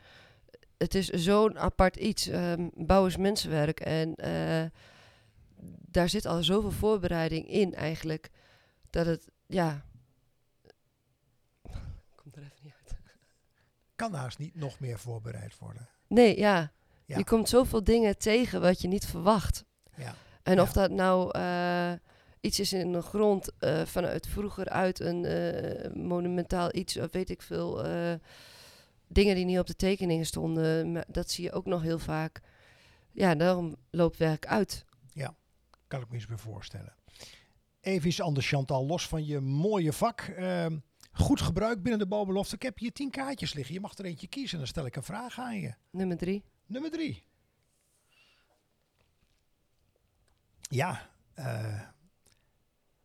Het 0.77 0.95
is 0.95 1.09
zo'n 1.09 1.59
apart 1.59 1.97
iets. 1.97 2.27
Ehm 2.29 2.69
bouw 2.75 3.07
is 3.07 3.17
mensenwerk. 3.17 3.81
En 3.81 4.15
eh, 4.15 4.65
daar 5.87 6.09
zit 6.09 6.27
al 6.27 6.43
zoveel 6.43 6.71
voorbereiding 6.71 7.49
in 7.49 7.75
eigenlijk. 7.75 8.31
Dat 8.91 9.07
het, 9.07 9.29
ja... 9.47 9.85
Komt 12.23 12.37
er 12.37 12.43
even 12.43 12.59
niet 12.63 12.73
uit. 12.85 12.97
Kan 13.95 14.15
haast 14.15 14.39
niet 14.39 14.55
nog 14.55 14.81
meer 14.81 14.99
voorbereid 14.99 15.59
worden. 15.59 15.89
Nee, 16.07 16.39
ja. 16.39 16.73
Ja. 17.07 17.17
Je 17.17 17.25
komt 17.25 17.49
zoveel 17.49 17.85
dingen 17.85 18.19
tegen 18.19 18.61
wat 18.61 18.81
je 18.81 18.89
niet 18.89 19.07
verwacht. 19.07 19.65
Ja. 19.97 20.15
En 20.43 20.61
of 20.61 20.75
Ja. 20.75 20.81
dat 20.81 20.91
nou 20.91 21.39
eh, 21.39 21.93
iets 22.41 22.61
is 22.61 22.73
in 22.73 22.93
de 22.93 23.03
grond 23.03 23.51
eh, 23.59 23.83
vanuit 23.85 24.27
vroeger 24.27 24.69
uit 24.69 25.01
een 25.01 25.21
monumentaal 25.95 26.75
iets, 26.75 26.97
of 26.97 27.13
weet 27.13 27.31
ik 27.31 27.43
veel. 27.43 27.85
Dingen 29.15 29.35
die 29.35 29.45
niet 29.45 29.59
op 29.59 29.67
de 29.67 29.77
tekeningen 29.77 30.27
stonden, 30.27 31.05
dat 31.09 31.31
zie 31.31 31.45
je 31.45 31.53
ook 31.53 31.67
nog 31.67 31.83
heel 31.83 31.99
vaak. 31.99 32.41
Ja, 33.13 33.35
daarom 33.35 33.77
loopt 33.91 34.17
werk 34.17 34.47
uit. 34.47 34.85
Kan 35.87 36.03
ik 36.03 36.09
me 36.09 36.15
eens 36.15 36.27
bij 36.27 36.37
voorstellen. 36.37 36.95
Even 37.81 38.09
iets 38.09 38.21
anders, 38.21 38.49
Chantal. 38.49 38.87
Los 38.87 39.09
van 39.09 39.27
je 39.27 39.41
mooie 39.41 39.93
vak. 39.93 40.21
ehm, 40.21 40.79
goed 41.13 41.41
gebruik 41.41 41.83
binnen 41.83 41.99
de 42.01 42.07
bouwbelofte. 42.07 42.55
Ik 42.55 42.63
heb 42.63 42.79
hier 42.79 42.93
tien 42.93 43.11
kaartjes 43.11 43.53
liggen. 43.53 43.75
Je 43.75 43.81
mag 43.81 43.99
er 43.99 44.05
eentje 44.05 44.27
kiezen. 44.27 44.59
Dan 44.59 44.67
stel 44.67 44.87
ik 44.87 44.97
een 44.97 45.03
vraag 45.03 45.39
aan 45.39 45.61
je. 45.61 45.75
Nummer 45.91 46.17
drie. 46.17 46.45
Nummer 46.67 46.91
drie. 46.91 47.25
Ja, 50.61 51.11
eh, 51.35 51.81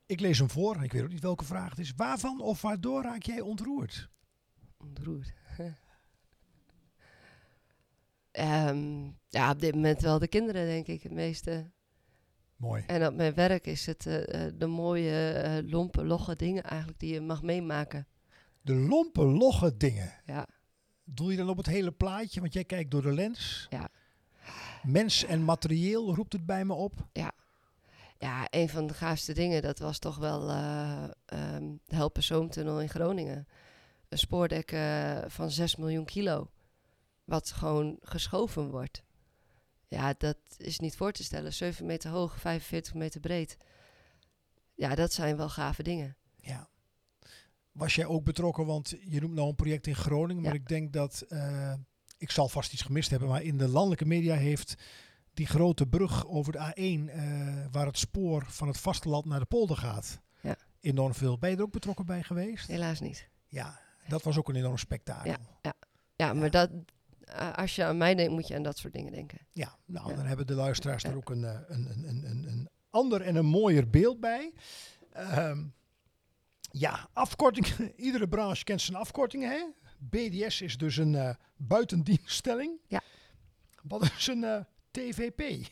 ik 0.05 0.19
lees 0.19 0.37
hem 0.39 0.49
voor. 0.49 0.83
Ik 0.83 0.91
weet 0.91 1.03
ook 1.03 1.09
niet 1.09 1.21
welke 1.21 1.45
vraag 1.45 1.69
het 1.69 1.79
is. 1.79 1.93
Waarvan 1.95 2.41
of 2.41 2.61
waardoor 2.61 3.03
raak 3.03 3.23
jij 3.23 3.41
ontroerd? 3.41 4.09
Ontroerd. 4.77 5.33
Ehm, 8.39 9.09
ja, 9.29 9.51
op 9.51 9.59
dit 9.59 9.75
moment 9.75 10.01
wel 10.01 10.19
de 10.19 10.27
kinderen, 10.27 10.65
denk 10.65 10.87
ik, 10.87 11.03
het 11.03 11.11
meeste. 11.11 11.71
Mooi. 12.55 12.83
En 12.87 13.07
op 13.07 13.13
mijn 13.13 13.33
werk 13.33 13.67
is 13.67 13.85
het 13.85 14.05
eh, 14.05 14.45
eh, 14.45 14.53
de 14.57 14.67
mooie, 14.67 15.31
eh, 15.31 15.69
lompe, 15.71 16.05
logge 16.05 16.35
dingen 16.35 16.63
eigenlijk 16.63 16.99
die 16.99 17.13
je 17.13 17.21
mag 17.21 17.41
meemaken. 17.41 18.07
De 18.61 18.75
lompe, 18.75 19.25
logge 19.25 19.77
dingen. 19.77 20.13
Ja, 20.25 20.47
Doe 21.03 21.31
je 21.31 21.37
dan 21.37 21.49
op 21.49 21.57
het 21.57 21.65
hele 21.65 21.91
plaatje? 21.91 22.39
Want 22.39 22.53
jij 22.53 22.63
kijkt 22.63 22.91
door 22.91 23.01
de 23.01 23.13
lens. 23.13 23.67
Ja. 23.69 23.89
Mens 24.83 25.25
en 25.25 25.43
materieel 25.43 26.15
roept 26.15 26.33
het 26.33 26.45
bij 26.45 26.65
me 26.65 26.73
op. 26.73 26.93
ja 28.17 28.47
een 28.49 28.69
van 28.69 28.87
de 28.87 28.93
gaafste 28.93 29.33
dingen, 29.33 29.61
dat 29.61 29.79
was 29.79 29.99
toch 29.99 30.17
wel 30.17 30.49
eh 30.49 31.03
ehm 31.25 31.73
de 31.85 32.81
in 32.81 32.89
Groningen. 32.89 33.47
Een 34.09 34.17
spoordek 34.17 34.77
van 35.27 35.51
6 35.51 35.75
miljoen 35.75 36.05
kilo, 36.05 36.49
wat 37.29 37.51
gewoon 37.51 37.97
geschoven 38.01 38.69
wordt. 38.69 39.03
Ja, 39.87 40.13
dat 40.17 40.37
is 40.57 40.79
niet 40.79 40.95
voor 40.95 41.11
te 41.11 41.23
stellen. 41.23 41.53
7 41.53 41.85
meter 41.85 42.11
hoog, 42.11 42.39
45 42.39 42.93
meter 42.93 43.19
breed. 43.19 43.57
Ja, 44.75 44.95
dat 44.95 45.13
zijn 45.13 45.37
wel 45.37 45.49
gave 45.49 45.83
dingen. 45.83 46.15
Ja. 46.41 46.69
Was 47.71 47.95
jij 47.95 48.05
ook 48.05 48.23
betrokken? 48.23 48.65
Want 48.65 48.89
je 49.03 49.19
noemt 49.21 49.33
nou 49.33 49.47
een 49.49 49.55
project 49.55 49.87
in 49.87 49.95
Groningen. 49.95 50.43
Maar 50.43 50.53
Ja. 50.53 50.59
ik 50.59 50.67
denk 50.67 50.93
dat, 50.93 51.21
eh, 51.21 51.73
ik 52.17 52.31
zal 52.31 52.49
vast 52.49 52.73
iets 52.73 52.81
gemist 52.81 53.09
hebben. 53.09 53.29
Maar 53.29 53.41
in 53.43 53.57
de 53.57 53.67
landelijke 53.67 54.05
media 54.05 54.35
heeft 54.35 54.75
die 55.33 55.45
grote 55.47 55.87
brug 55.87 56.27
over 56.27 56.51
de 56.51 56.59
A1, 56.59 57.09
eh, 57.09 57.65
waar 57.71 57.85
het 57.85 57.97
spoor 57.97 58.45
van 58.47 58.67
het 58.67 58.77
vasteland 58.79 59.25
naar 59.25 59.39
de 59.39 59.45
polder 59.45 59.77
gaat, 59.77 60.19
Ja. 60.41 60.57
enorm 60.79 61.13
veel. 61.13 61.37
Ben 61.37 61.49
je 61.49 61.55
er 61.55 61.61
ook 61.63 61.71
betrokken 61.71 62.05
bij 62.05 62.23
geweest? 62.23 62.67
Helaas 62.67 62.99
niet. 62.99 63.29
Ja, 63.47 63.79
dat 64.07 64.23
was 64.23 64.37
ook 64.37 64.49
een 64.49 64.55
enorm 64.55 64.77
spektakel. 64.77 65.31
Ja, 65.61 65.73
Ja. 66.15 66.33
maar 66.33 66.49
dat, 66.49 66.69
eh, 67.29 67.53
als 67.55 67.75
je 67.75 67.83
aan 67.83 67.97
mij 67.97 68.15
denkt, 68.15 68.31
moet 68.31 68.47
je 68.47 68.55
aan 68.55 68.63
dat 68.63 68.77
soort 68.77 68.93
dingen 68.93 69.11
denken. 69.11 69.39
Ja, 69.51 69.77
nou 69.85 70.09
Ja. 70.09 70.15
dan 70.15 70.25
hebben 70.25 70.47
de 70.47 70.53
luisteraars 70.53 71.03
er 71.03 71.15
ook 71.15 71.29
een, 71.29 71.43
eh, 71.43 71.59
een, 71.67 71.89
een, 71.89 72.23
een, 72.29 72.45
een, 72.47 72.69
ander 72.89 73.21
en 73.21 73.35
een 73.35 73.45
mooier 73.45 73.89
beeld 73.89 74.19
bij. 74.19 74.53
Ehm, 75.11 75.63
ja, 76.71 77.09
afkorting. 77.13 77.67
Iedere 77.95 78.27
branche 78.27 78.63
kent 78.63 78.81
zijn 78.81 78.97
afkortingen. 78.97 79.49
Hè? 79.49 79.65
BDS 79.99 80.61
is 80.61 80.77
dus 80.77 80.97
een 80.97 81.15
eh, 81.15 81.29
buitendienststelling. 81.57 82.79
Ja. 82.87 83.01
Wat 83.83 84.03
is 84.17 84.27
een 84.27 84.43
eh, 84.43 84.59
TVP? 84.91 85.67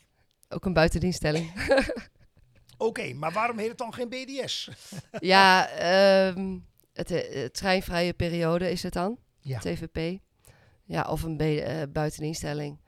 Ook 0.49 0.65
een 0.65 0.73
buitendienststelling. 0.73 1.51
Oké, 2.77 3.13
maar 3.13 3.31
waarom 3.31 3.57
heet 3.57 3.69
het 3.69 3.77
dan 3.77 3.93
geen 3.93 4.09
BDS? 4.09 4.69
ja, 5.19 5.67
ehm, 5.69 6.57
het, 6.93 7.11
eh, 7.11 7.41
het 7.43 7.57
schijnvrije 7.57 8.13
periode 8.13 8.71
is 8.71 8.83
het 8.83 8.93
dan, 8.93 9.17
Ja, 9.39 9.59
TVP. 9.59 10.19
Ja, 10.87 11.01
of 11.01 11.23
een 11.23 11.39
eh, 11.39 11.83
buitendienststelling. 11.93 12.79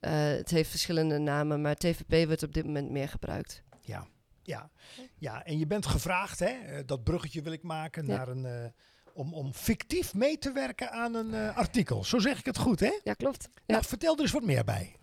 Eh, 0.00 0.12
het 0.12 0.50
heeft 0.50 0.70
verschillende 0.70 1.18
namen, 1.18 1.60
maar 1.60 1.74
TVP 1.74 2.26
wordt 2.26 2.42
op 2.42 2.54
dit 2.54 2.64
moment 2.66 2.90
meer 2.90 3.08
gebruikt. 3.08 3.62
ja, 3.80 4.06
ja. 4.42 4.70
ja, 5.18 5.44
en 5.44 5.58
je 5.58 5.66
bent 5.66 5.86
gevraagd, 5.86 6.38
hè? 6.38 6.46
eh, 6.46 6.82
dat 6.86 7.04
bruggetje 7.04 7.42
wil 7.42 7.52
ik 7.52 7.62
maken, 7.62 8.06
Ja. 8.06 8.16
naar 8.16 8.28
een, 8.28 8.72
om, 9.12 9.34
om 9.34 9.54
fictief 9.54 10.14
mee 10.14 10.38
te 10.38 10.52
werken 10.52 10.90
aan 10.90 11.14
een 11.14 11.34
artikel. 11.34 12.04
Zo 12.04 12.18
zeg 12.18 12.38
ik 12.38 12.44
het 12.44 12.58
goed, 12.58 12.80
hè? 12.80 13.00
Ja, 13.04 13.12
klopt. 13.14 13.48
Ja. 13.54 13.60
Nou, 13.66 13.84
vertel 13.84 14.14
er 14.14 14.20
eens 14.20 14.32
wat 14.32 14.42
meer 14.42 14.64
bij. 14.64 14.96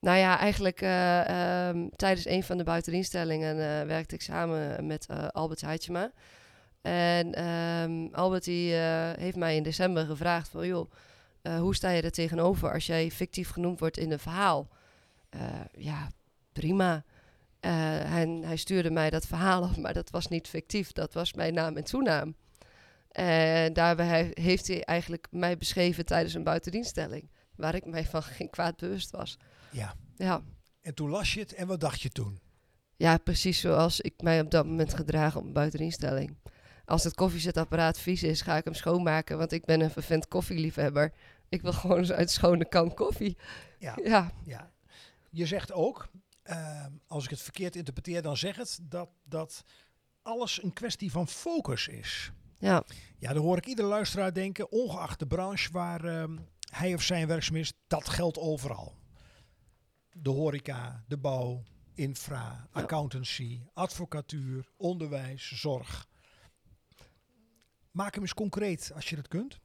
Nou 0.00 0.18
ja, 0.18 0.38
eigenlijk 0.38 0.80
eh, 0.80 1.68
ehm, 1.68 1.88
tijdens 1.96 2.26
een 2.26 2.42
van 2.42 2.56
de 2.56 2.64
buitendienststellingen 2.64 3.80
eh, 3.80 3.86
werkte 3.86 4.14
ik 4.14 4.22
samen 4.22 4.86
met 4.86 5.06
Albert 5.32 5.60
Heitjema. 5.60 6.12
En 6.82 7.34
ehm, 7.34 8.14
Albert 8.14 8.44
die, 8.44 8.72
heeft 9.18 9.36
mij 9.36 9.56
in 9.56 9.62
december 9.62 10.06
gevraagd 10.06 10.48
van... 10.48 10.66
joh, 10.66 10.90
eh, 11.46 11.58
hoe 11.58 11.74
sta 11.74 11.90
je 11.90 12.02
er 12.02 12.10
tegenover 12.10 12.72
als 12.72 12.86
jij 12.86 13.10
fictief 13.10 13.50
genoemd 13.50 13.80
wordt 13.80 13.98
in 13.98 14.10
een 14.10 14.18
verhaal? 14.18 14.68
Eh, 15.28 15.40
ja, 15.72 16.10
prima. 16.52 17.04
Eh, 17.60 17.72
hij, 18.04 18.38
hij 18.42 18.56
stuurde 18.56 18.90
mij 18.90 19.10
dat 19.10 19.26
verhaal 19.26 19.62
op, 19.62 19.76
maar 19.76 19.92
dat 19.94 20.10
was 20.10 20.28
niet 20.28 20.48
fictief. 20.48 20.92
Dat 20.92 21.12
was 21.12 21.32
mijn 21.32 21.54
naam 21.54 21.76
en 21.76 21.84
toenaam. 21.84 22.36
En 23.10 23.72
daarbij 23.72 24.30
heeft 24.34 24.66
hij 24.66 24.84
eigenlijk 24.84 25.26
mij 25.30 25.56
beschreven 25.56 26.04
tijdens 26.04 26.34
een 26.34 26.44
buitendienststelling... 26.44 27.30
waar 27.54 27.74
ik 27.74 27.86
mij 27.86 28.04
van 28.04 28.22
geen 28.36 28.50
kwaad 28.50 28.76
bewust 28.76 29.10
was. 29.10 29.38
Ja. 29.70 29.94
Ja. 30.16 30.42
En 30.80 30.94
toen 30.94 31.10
las 31.10 31.34
je 31.34 31.40
het 31.40 31.54
en 31.54 31.66
wat 31.66 31.80
dacht 31.80 32.00
je 32.00 32.08
toen? 32.08 32.40
ja, 32.96 33.18
precies 33.18 33.60
zoals 33.60 34.00
ik 34.00 34.22
mij 34.22 34.40
op 34.40 34.50
dat 34.50 34.66
moment 34.66 34.94
gedragen 34.94 35.40
op 35.40 35.46
een 35.46 35.52
buiteninstelling. 35.52 36.36
als 36.84 37.04
het 37.04 37.14
koffiezetapparaat 37.14 37.98
vies 37.98 38.22
is, 38.22 38.40
ga 38.40 38.56
ik 38.56 38.64
hem 38.64 38.74
schoonmaken. 38.74 39.38
Want 39.38 39.52
ik 39.52 39.64
ben 39.64 39.80
een 39.80 39.90
vervent 39.90 40.28
koffieliefhebber. 40.28 41.12
Ik 41.48 41.62
wil 41.62 41.72
gewoon 41.72 41.98
eens 41.98 42.12
uit 42.12 42.30
schone 42.30 42.64
kan 42.68 42.94
koffie. 42.94 43.36
Ja, 43.78 43.98
Ja, 44.04 44.32
ja. 44.44 44.72
Je 45.30 45.46
zegt 45.46 45.72
ook, 45.72 46.08
ehm, 46.42 46.92
als 47.06 47.24
ik 47.24 47.30
het 47.30 47.42
verkeerd 47.42 47.76
interpreteer, 47.76 48.22
dan 48.22 48.36
zeg 48.36 48.56
het 48.56 48.78
dat, 48.82 49.08
dat 49.24 49.64
alles 50.22 50.62
een 50.62 50.72
kwestie 50.72 51.10
van 51.10 51.28
focus 51.28 51.88
is. 51.88 52.30
ja, 52.58 52.84
Ja, 53.18 53.32
dan 53.32 53.42
hoor 53.42 53.56
ik 53.56 53.66
iedere 53.66 53.88
luisteraar 53.88 54.32
denken, 54.34 54.70
ongeacht 54.72 55.18
de 55.18 55.26
branche 55.26 55.72
waar 55.72 56.04
ehm, 56.04 56.36
hij 56.70 56.94
of 56.94 57.02
zij 57.02 57.26
werkzaam 57.26 57.56
is, 57.56 57.72
dat 57.86 58.08
geldt 58.08 58.38
overal. 58.38 58.94
De 60.12 60.30
horeca, 60.30 61.04
de 61.08 61.16
bouw, 61.18 61.62
infra, 61.94 62.68
Ja. 62.72 62.80
accountancy, 62.80 63.60
advocatuur, 63.74 64.68
onderwijs, 64.76 65.52
zorg. 65.60 66.06
Maak 67.90 68.14
hem 68.14 68.22
eens 68.22 68.34
concreet 68.34 68.92
als 68.94 69.08
je 69.08 69.16
dat 69.16 69.28
kunt. 69.28 69.58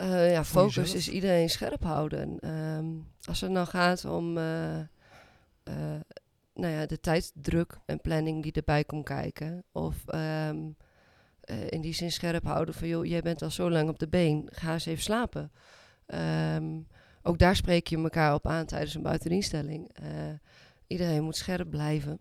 Eh, 0.00 0.32
ja, 0.32 0.44
focus 0.44 0.94
is 0.94 1.08
iedereen 1.08 1.50
scherp 1.50 1.82
houden. 1.82 2.38
Ehm, 2.38 2.86
als 3.24 3.40
het 3.40 3.50
nou 3.50 3.66
gaat 3.66 4.04
om 4.04 4.38
eh, 4.38 4.78
eh, 4.78 6.00
nou 6.54 6.72
ja, 6.72 6.86
de 6.86 7.00
tijdsdruk 7.00 7.78
en 7.86 8.00
planning 8.00 8.42
die 8.42 8.52
erbij 8.52 8.84
komt 8.84 9.04
kijken. 9.04 9.64
Of 9.72 10.06
ehm, 10.06 10.58
eh, 11.40 11.70
in 11.70 11.80
die 11.80 11.94
zin 11.94 12.12
scherp 12.12 12.44
houden 12.44 12.74
van, 12.74 12.88
joh, 12.88 13.04
jij 13.04 13.20
bent 13.20 13.42
al 13.42 13.50
zo 13.50 13.70
lang 13.70 13.88
op 13.88 13.98
de 13.98 14.08
been, 14.08 14.48
ga 14.52 14.72
eens 14.72 14.86
even 14.86 15.02
slapen. 15.02 15.52
Ehm, 16.06 16.78
ook 17.22 17.38
daar 17.38 17.56
spreek 17.56 17.86
je 17.86 17.96
elkaar 17.96 18.34
op 18.34 18.46
aan 18.46 18.66
tijdens 18.66 18.94
een 18.94 19.02
buiteninstelling. 19.02 19.90
Iedereen 20.86 21.22
moet 21.22 21.36
scherp 21.36 21.70
blijven. 21.70 22.20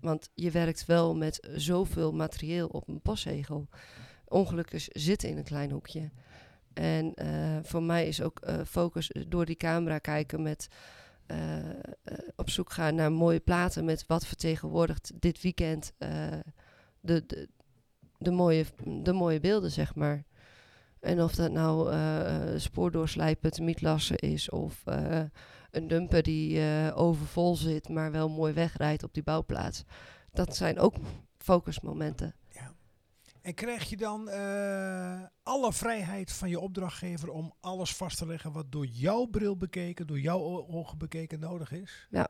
Want 0.00 0.30
je 0.34 0.50
werkt 0.50 0.86
wel 0.86 1.16
met 1.16 1.48
zoveel 1.54 2.12
materieel 2.12 2.66
op 2.66 2.88
een 2.88 3.00
postzegel. 3.00 3.68
Ongelukken 4.24 4.80
zitten 4.86 5.28
in 5.28 5.36
een 5.36 5.44
klein 5.44 5.70
hoekje. 5.70 6.10
En 6.80 7.14
eh, 7.14 7.58
voor 7.62 7.82
mij 7.82 8.08
is 8.08 8.22
ook 8.22 8.38
eh, 8.40 8.60
focus 8.66 9.10
door 9.28 9.44
die 9.46 9.56
camera 9.56 9.98
kijken 9.98 10.42
met 10.42 10.68
eh, 11.26 11.58
eh, 11.58 11.74
op 12.36 12.50
zoek 12.50 12.72
gaan 12.72 12.94
naar 12.94 13.12
mooie 13.12 13.40
platen 13.40 13.84
met 13.84 14.04
wat 14.06 14.26
vertegenwoordigt 14.26 15.12
dit 15.20 15.42
weekend 15.42 15.92
eh, 15.98 16.10
de, 17.00 17.26
de, 17.26 17.48
de, 18.18 18.30
mooie, 18.30 18.64
de 18.84 19.12
mooie 19.12 19.40
beelden, 19.40 19.70
zeg 19.70 19.94
maar. 19.94 20.24
En 21.00 21.22
of 21.22 21.34
dat 21.34 21.52
nou 21.52 21.92
eh 21.92 22.56
spoordoorslijpend 22.56 23.60
mietlassen 23.60 24.18
is 24.18 24.50
of 24.50 24.82
eh, 24.86 25.22
een 25.70 25.88
dumper 25.88 26.22
die 26.22 26.60
eh, 26.60 26.98
overvol 26.98 27.56
zit, 27.56 27.88
maar 27.88 28.12
wel 28.12 28.28
mooi 28.28 28.52
wegrijdt 28.52 29.02
op 29.02 29.14
die 29.14 29.22
bouwplaats. 29.22 29.84
Dat 30.32 30.56
zijn 30.56 30.78
ook 30.78 30.94
focusmomenten. 31.38 32.34
En 33.42 33.54
krijg 33.54 33.88
je 33.88 33.96
dan 33.96 34.28
eh, 34.28 35.22
alle 35.42 35.72
vrijheid 35.72 36.32
van 36.32 36.48
je 36.48 36.60
opdrachtgever 36.60 37.28
om 37.28 37.54
alles 37.60 37.94
vast 37.94 38.18
te 38.18 38.26
leggen 38.26 38.52
wat 38.52 38.72
door 38.72 38.86
jouw 38.86 39.24
bril 39.24 39.56
bekeken, 39.56 40.06
door 40.06 40.20
jouw 40.20 40.66
ogen 40.68 40.98
bekeken 40.98 41.40
nodig 41.40 41.72
is? 41.72 42.06
Ja. 42.10 42.28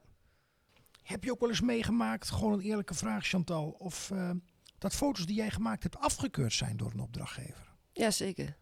Heb 1.03 1.25
je 1.25 1.31
ook 1.31 1.41
wel 1.41 1.49
eens 1.49 1.61
meegemaakt, 1.61 2.31
gewoon 2.31 2.53
een 2.53 2.61
eerlijke 2.61 2.95
vraag 2.95 3.27
Chantal, 3.27 3.71
of 3.79 4.11
eh, 4.11 4.31
dat 4.79 4.95
foto's 4.95 5.27
die 5.27 5.37
jij 5.37 5.51
gemaakt 5.51 5.83
hebt 5.83 5.99
afgekeurd 5.99 6.53
zijn 6.53 6.77
door 6.77 6.93
een 6.93 7.01
opdrachtgever? 7.01 7.75
Jazeker. 7.93 8.57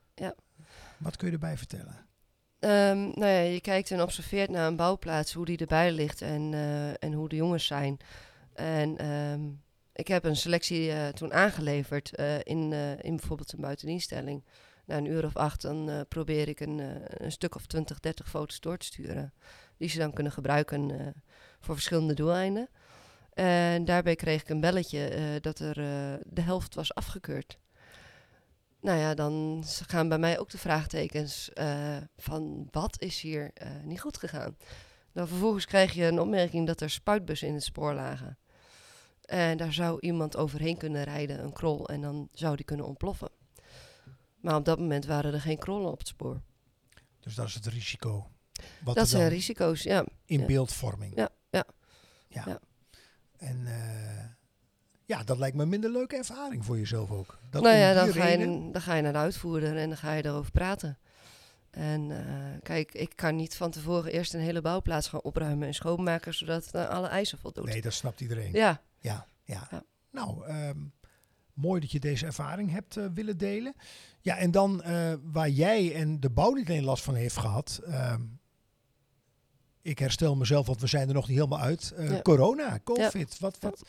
Wat 0.98 1.16
kun 1.16 1.26
je 1.26 1.32
erbij 1.32 1.56
vertellen? 1.56 2.06
Ehm, 2.58 2.98
nou 2.98 3.26
ja, 3.26 3.38
je 3.38 3.60
kijkt 3.60 3.90
en 3.90 4.02
observeert 4.02 4.50
naar 4.50 4.66
een 4.66 4.76
bouwplaats, 4.76 5.32
hoe 5.32 5.44
die 5.44 5.58
erbij 5.58 5.92
ligt 5.92 6.22
en, 6.22 6.54
eh, 6.54 7.02
en 7.02 7.12
hoe 7.12 7.28
de 7.28 7.36
jongens 7.36 7.66
zijn. 7.66 7.96
En 8.54 8.98
ehm, 8.98 9.40
ik 9.98 10.08
heb 10.08 10.24
een 10.24 10.36
selectie 10.36 10.92
eh, 10.92 11.08
toen 11.08 11.32
aangeleverd 11.32 12.14
eh, 12.14 12.38
in, 12.38 12.72
eh, 12.72 12.90
in 12.90 13.16
bijvoorbeeld 13.16 13.52
een 13.52 13.60
buiteninstelling. 13.60 14.44
Na 14.84 14.96
een 14.96 15.04
uur 15.04 15.24
of 15.24 15.36
acht 15.36 15.62
dan 15.62 16.04
probeer 16.08 16.48
ik 16.48 16.60
een, 16.60 16.80
een 17.24 17.32
stuk 17.32 17.54
of 17.54 17.66
20, 17.66 18.00
30 18.00 18.28
foto's 18.28 18.60
door 18.60 18.76
te 18.76 18.86
sturen. 18.86 19.32
Die 19.76 19.88
ze 19.88 19.98
dan 19.98 20.12
kunnen 20.12 20.32
gebruiken 20.32 21.14
voor 21.60 21.74
verschillende 21.74 22.14
doeleinden. 22.14 22.68
En 23.34 23.84
daarbij 23.84 24.14
kreeg 24.14 24.40
ik 24.40 24.48
een 24.48 24.60
belletje 24.60 25.38
dat 25.40 25.58
er 25.58 25.74
de 26.26 26.40
helft 26.40 26.74
was 26.74 26.94
afgekeurd. 26.94 27.58
Nou 28.80 28.98
ja, 28.98 29.14
dan 29.14 29.64
gaan 29.86 30.08
bij 30.08 30.18
mij 30.18 30.38
ook 30.38 30.50
de 30.50 30.58
vraagtekens 30.58 31.50
van 32.16 32.68
wat 32.70 33.00
is 33.00 33.20
hier 33.20 33.52
niet 33.84 34.00
goed 34.00 34.16
gegaan. 34.16 34.56
Dan 35.12 35.28
vervolgens 35.28 35.64
krijg 35.64 35.92
je 35.92 36.04
een 36.04 36.20
opmerking 36.20 36.66
dat 36.66 36.80
er 36.80 36.90
spuitbussen 36.90 37.48
in 37.48 37.54
het 37.54 37.64
spoor 37.64 37.94
lagen. 37.94 38.38
En 39.28 39.56
daar 39.56 39.72
zou 39.72 40.00
iemand 40.00 40.36
overheen 40.36 40.76
kunnen 40.76 41.04
rijden, 41.04 41.42
een 41.42 41.52
krol, 41.52 41.88
en 41.88 42.00
dan 42.00 42.28
zou 42.32 42.56
die 42.56 42.64
kunnen 42.64 42.86
ontploffen. 42.86 43.28
Maar 44.40 44.56
op 44.56 44.64
dat 44.64 44.78
moment 44.78 45.06
waren 45.06 45.34
er 45.34 45.40
geen 45.40 45.58
krollen 45.58 45.90
op 45.90 45.98
het 45.98 46.08
spoor. 46.08 46.40
Dus 47.20 47.34
dat 47.34 47.46
is 47.46 47.54
het 47.54 47.66
risico. 47.66 48.30
Wat 48.84 48.94
dat 48.94 49.08
zijn 49.08 49.28
risico's, 49.28 49.82
ja. 49.82 50.04
in 50.24 50.40
ja. 50.40 50.46
beeldvorming. 50.46 51.12
Ja, 51.16 51.28
ja. 51.50 51.64
ja. 52.28 52.42
Ja. 52.46 52.60
En 53.36 53.66
eh, 53.66 54.24
ja, 55.04 55.24
dat 55.24 55.38
lijkt 55.38 55.56
me 55.56 55.62
een 55.62 55.68
minder 55.68 55.90
leuke 55.90 56.16
ervaring 56.16 56.64
voor 56.64 56.78
jezelf 56.78 57.10
ook. 57.10 57.38
Dat 57.50 57.62
nou 57.62 57.76
ja, 57.76 57.94
dan 57.94 58.12
ga, 58.12 58.26
je, 58.26 58.68
dan 58.72 58.82
ga 58.82 58.94
je 58.94 59.02
naar 59.02 59.12
de 59.12 59.18
uitvoerder 59.18 59.76
en 59.76 59.88
dan 59.88 59.98
ga 59.98 60.12
je 60.12 60.24
erover 60.24 60.52
praten. 60.52 60.98
En 61.70 62.10
eh, 62.10 62.60
kijk, 62.62 62.94
ik 62.94 63.12
kan 63.14 63.36
niet 63.36 63.56
van 63.56 63.70
tevoren 63.70 64.12
eerst 64.12 64.34
een 64.34 64.40
hele 64.40 64.60
bouwplaats 64.60 65.08
gaan 65.08 65.22
opruimen 65.22 65.66
en 65.66 65.74
schoonmaken, 65.74 66.34
zodat 66.34 66.64
het 66.64 66.74
aan 66.74 66.88
alle 66.88 67.08
eisen 67.08 67.38
voldoet. 67.38 67.64
Nee, 67.64 67.80
dat 67.80 67.92
snapt 67.92 68.20
iedereen. 68.20 68.52
Ja, 68.52 68.82
Ja, 68.98 69.26
ja. 69.44 69.68
Ja. 69.70 69.82
Nou, 70.10 70.46
ehm, 70.46 70.78
mooi 71.52 71.80
dat 71.80 71.90
je 71.90 72.00
deze 72.00 72.26
ervaring 72.26 72.70
hebt 72.70 72.96
eh, 72.96 73.06
willen 73.14 73.38
delen. 73.38 73.74
Ja, 74.20 74.36
en 74.36 74.50
dan 74.50 74.82
eh, 74.82 75.12
waar 75.22 75.48
jij 75.48 75.94
en 75.94 76.20
de 76.20 76.30
bouw 76.30 76.52
niet 76.52 76.68
alleen 76.68 76.84
last 76.84 77.04
van 77.04 77.14
heeft 77.14 77.36
gehad. 77.36 77.80
ehm, 77.84 78.22
ik 79.82 79.98
herstel 79.98 80.36
mezelf, 80.36 80.66
want 80.66 80.80
we 80.80 80.86
zijn 80.86 81.08
er 81.08 81.14
nog 81.14 81.28
niet 81.28 81.36
helemaal 81.36 81.60
uit. 81.60 81.90
Eh, 81.96 82.10
Ja. 82.10 82.22
Corona, 82.22 82.78
COVID. 82.84 83.38
Wat, 83.38 83.58
wat 83.60 83.82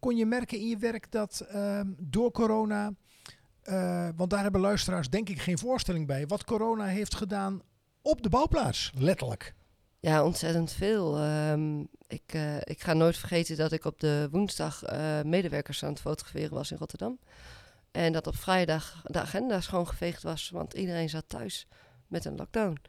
kon 0.00 0.16
je 0.16 0.26
merken 0.26 0.58
in 0.58 0.68
je 0.68 0.76
werk 0.76 1.10
dat 1.10 1.40
ehm, 1.40 1.86
door 1.98 2.30
corona... 2.30 2.92
want 4.16 4.30
daar 4.30 4.42
hebben 4.42 4.60
luisteraars 4.60 5.10
denk 5.10 5.28
ik 5.28 5.40
geen 5.40 5.58
voorstelling 5.58 6.06
bij. 6.06 6.26
Wat 6.26 6.44
corona 6.44 6.84
heeft 6.86 7.14
gedaan 7.14 7.62
op 8.02 8.22
de 8.22 8.28
bouwplaats, 8.28 8.92
letterlijk. 8.94 9.54
Ja, 10.02 10.24
ontzettend 10.24 10.72
veel. 10.72 11.18
Ehm, 11.18 11.80
ik, 12.06 12.22
eh, 12.26 12.56
ik 12.56 12.80
ga 12.80 12.92
nooit 12.92 13.16
vergeten 13.16 13.56
dat 13.56 13.72
ik 13.72 13.84
op 13.84 14.00
de 14.00 14.28
woensdag 14.30 14.82
eh, 14.82 15.22
medewerkers 15.22 15.84
aan 15.84 15.90
het 15.90 16.00
fotograferen 16.00 16.54
was 16.54 16.70
in 16.70 16.76
Rotterdam. 16.76 17.18
En 17.90 18.12
dat 18.12 18.26
op 18.26 18.36
vrijdag 18.36 19.02
de 19.04 19.20
agenda 19.20 19.60
schoongeveegd 19.60 20.22
was, 20.22 20.50
want 20.50 20.72
iedereen 20.72 21.08
zat 21.08 21.24
thuis 21.26 21.66
met 22.06 22.24
een 22.24 22.36
lockdown. 22.36 22.80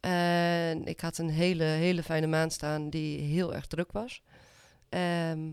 En 0.00 0.84
ik 0.84 1.00
had 1.00 1.18
een 1.18 1.30
hele, 1.30 1.64
hele 1.64 2.02
fijne 2.02 2.26
maand 2.26 2.52
staan 2.52 2.90
die 2.90 3.20
heel 3.20 3.54
erg 3.54 3.66
druk 3.66 3.92
was. 3.92 4.22
Ehm, 4.88 5.44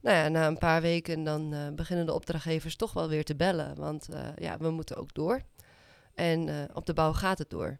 nou 0.00 0.16
ja, 0.16 0.28
na 0.28 0.46
een 0.46 0.58
paar 0.58 0.80
weken 0.80 1.24
dan 1.24 1.52
eh, 1.52 1.68
beginnen 1.74 2.06
de 2.06 2.14
opdrachtgevers 2.14 2.76
toch 2.76 2.92
wel 2.92 3.08
weer 3.08 3.24
te 3.24 3.36
bellen, 3.36 3.74
want 3.76 4.08
ja, 4.36 4.56
we 4.58 4.70
moeten 4.70 4.96
ook 4.96 5.14
door. 5.14 5.42
En 6.14 6.68
op 6.74 6.86
de 6.86 6.94
bouw 6.94 7.12
gaat 7.12 7.38
het 7.38 7.50
door. 7.50 7.78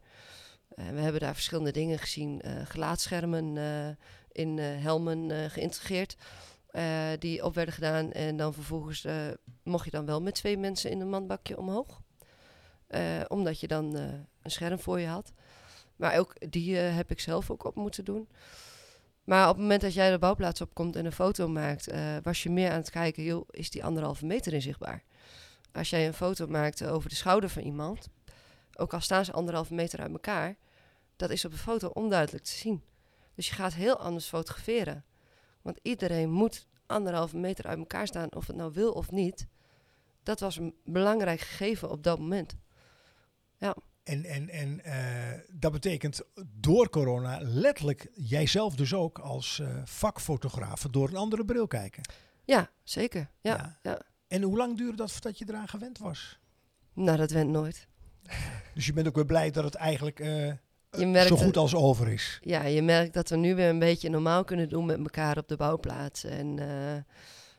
Eh, 0.76 0.88
we 0.88 1.00
hebben 1.00 1.20
daar 1.20 1.34
verschillende 1.34 1.70
dingen 1.70 1.98
gezien. 1.98 2.40
eh 2.40 2.52
gelaatschermen 2.64 3.56
eh, 3.56 3.88
in 4.32 4.58
helmen 4.58 5.50
geïntegreerd. 5.50 6.16
die 7.18 7.44
op 7.44 7.54
werden 7.54 7.74
gedaan. 7.74 8.12
En 8.12 8.36
dan 8.36 8.54
vervolgens 8.54 9.06
mocht 9.62 9.84
je 9.84 9.90
dan 9.90 10.06
wel 10.06 10.22
met 10.22 10.34
twee 10.34 10.58
mensen 10.58 10.90
in 10.90 11.00
een 11.00 11.10
mandbakje 11.10 11.58
omhoog. 11.58 12.00
Omdat 13.28 13.60
je 13.60 13.66
dan 13.66 13.94
een 14.42 14.50
scherm 14.50 14.78
voor 14.78 15.00
je 15.00 15.06
had. 15.06 15.32
Maar 15.96 16.18
ook 16.18 16.50
die 16.50 16.76
heb 16.76 17.10
ik 17.10 17.20
zelf 17.20 17.50
ook 17.50 17.64
op 17.64 17.74
moeten 17.74 18.04
doen. 18.04 18.28
Maar 19.24 19.48
op 19.48 19.54
het 19.54 19.62
moment 19.62 19.80
dat 19.80 19.94
jij 19.94 20.10
de 20.10 20.18
bouwplaats 20.18 20.60
opkomt 20.60 20.96
en 20.96 21.04
een 21.04 21.12
foto 21.12 21.48
maakt, 21.48 21.88
was 22.22 22.42
je 22.42 22.50
meer 22.50 22.70
aan 22.70 22.78
het 22.78 22.90
kijken, 22.90 23.22
joh, 23.22 23.48
is 23.50 23.70
die 23.70 23.84
anderhalve 23.84 24.26
meter 24.26 24.52
inzichtbaar? 24.52 25.02
Als 25.72 25.90
jij 25.90 26.06
een 26.06 26.14
foto 26.14 26.46
maakt 26.46 26.84
over 26.84 27.08
de 27.08 27.14
schouder 27.14 27.50
van 27.50 27.62
iemand, 27.62 28.08
ook 28.78 28.94
al 28.94 29.00
staan 29.00 29.24
ze 29.24 29.32
anderhalve 29.32 29.74
meter 29.74 30.00
uit 30.00 30.12
elkaar, 30.12 30.56
dat 31.16 31.30
is 31.30 31.44
op 31.44 31.52
een 31.52 31.58
foto 31.58 31.88
onduidelijk 31.88 32.44
te 32.44 32.50
zien. 32.50 32.82
Dus 33.34 33.48
je 33.48 33.54
gaat 33.54 33.74
heel 33.74 33.96
anders 33.98 34.26
fotograferen. 34.26 35.04
Want 35.62 35.78
iedereen 35.82 36.30
moet 36.30 36.66
anderhalve 36.86 37.36
meter 37.36 37.66
uit 37.66 37.78
elkaar 37.78 38.06
staan, 38.06 38.32
of 38.34 38.46
het 38.46 38.56
nou 38.56 38.72
wil 38.72 38.92
of 38.92 39.10
niet. 39.10 39.46
Dat 40.22 40.40
was 40.40 40.56
een 40.56 40.74
belangrijk 40.84 41.40
gegeven 41.40 41.90
op 41.90 42.02
dat 42.02 42.18
moment. 42.18 42.56
En, 44.02 44.24
en, 44.24 44.48
en 44.48 44.84
eh, 44.84 45.40
dat 45.52 45.72
betekent 45.72 46.22
door 46.60 46.90
corona 46.90 47.38
letterlijk 47.40 48.10
jijzelf 48.14 48.74
dus 48.74 48.94
ook 48.94 49.18
als 49.18 49.58
eh 49.58 49.76
vakfotograaf 49.84 50.82
door 50.82 51.08
een 51.08 51.16
andere 51.16 51.44
bril 51.44 51.66
kijken. 51.66 52.02
Ja, 52.44 52.70
zeker. 52.82 53.30
Ja, 53.40 53.54
Ja. 53.56 53.78
ja. 53.82 54.02
En 54.26 54.42
hoe 54.42 54.56
lang 54.56 54.76
duurde 54.76 54.96
dat 54.96 55.12
voordat 55.12 55.38
je 55.38 55.44
eraan 55.48 55.68
gewend 55.68 55.98
was? 55.98 56.38
Nou, 56.92 57.16
dat 57.16 57.30
went 57.30 57.50
nooit. 57.50 57.86
Dus 58.74 58.86
je 58.86 58.92
bent 58.92 59.08
ook 59.08 59.14
weer 59.14 59.26
blij 59.26 59.50
dat 59.50 59.64
het 59.64 59.74
eigenlijk 59.74 60.20
eh, 60.20 60.52
zo 61.26 61.36
goed 61.36 61.56
als 61.56 61.74
over 61.74 62.08
is. 62.08 62.38
Ja, 62.42 62.64
je 62.64 62.82
merkt 62.82 63.14
dat 63.14 63.28
we 63.28 63.36
nu 63.36 63.54
weer 63.54 63.68
een 63.68 63.78
beetje 63.78 64.08
normaal 64.08 64.44
kunnen 64.44 64.68
doen 64.68 64.86
met 64.86 64.98
elkaar 64.98 65.38
op 65.38 65.48
de 65.48 65.56
bouwplaats. 65.56 66.24
En 66.24 66.58
eh, 66.58 67.02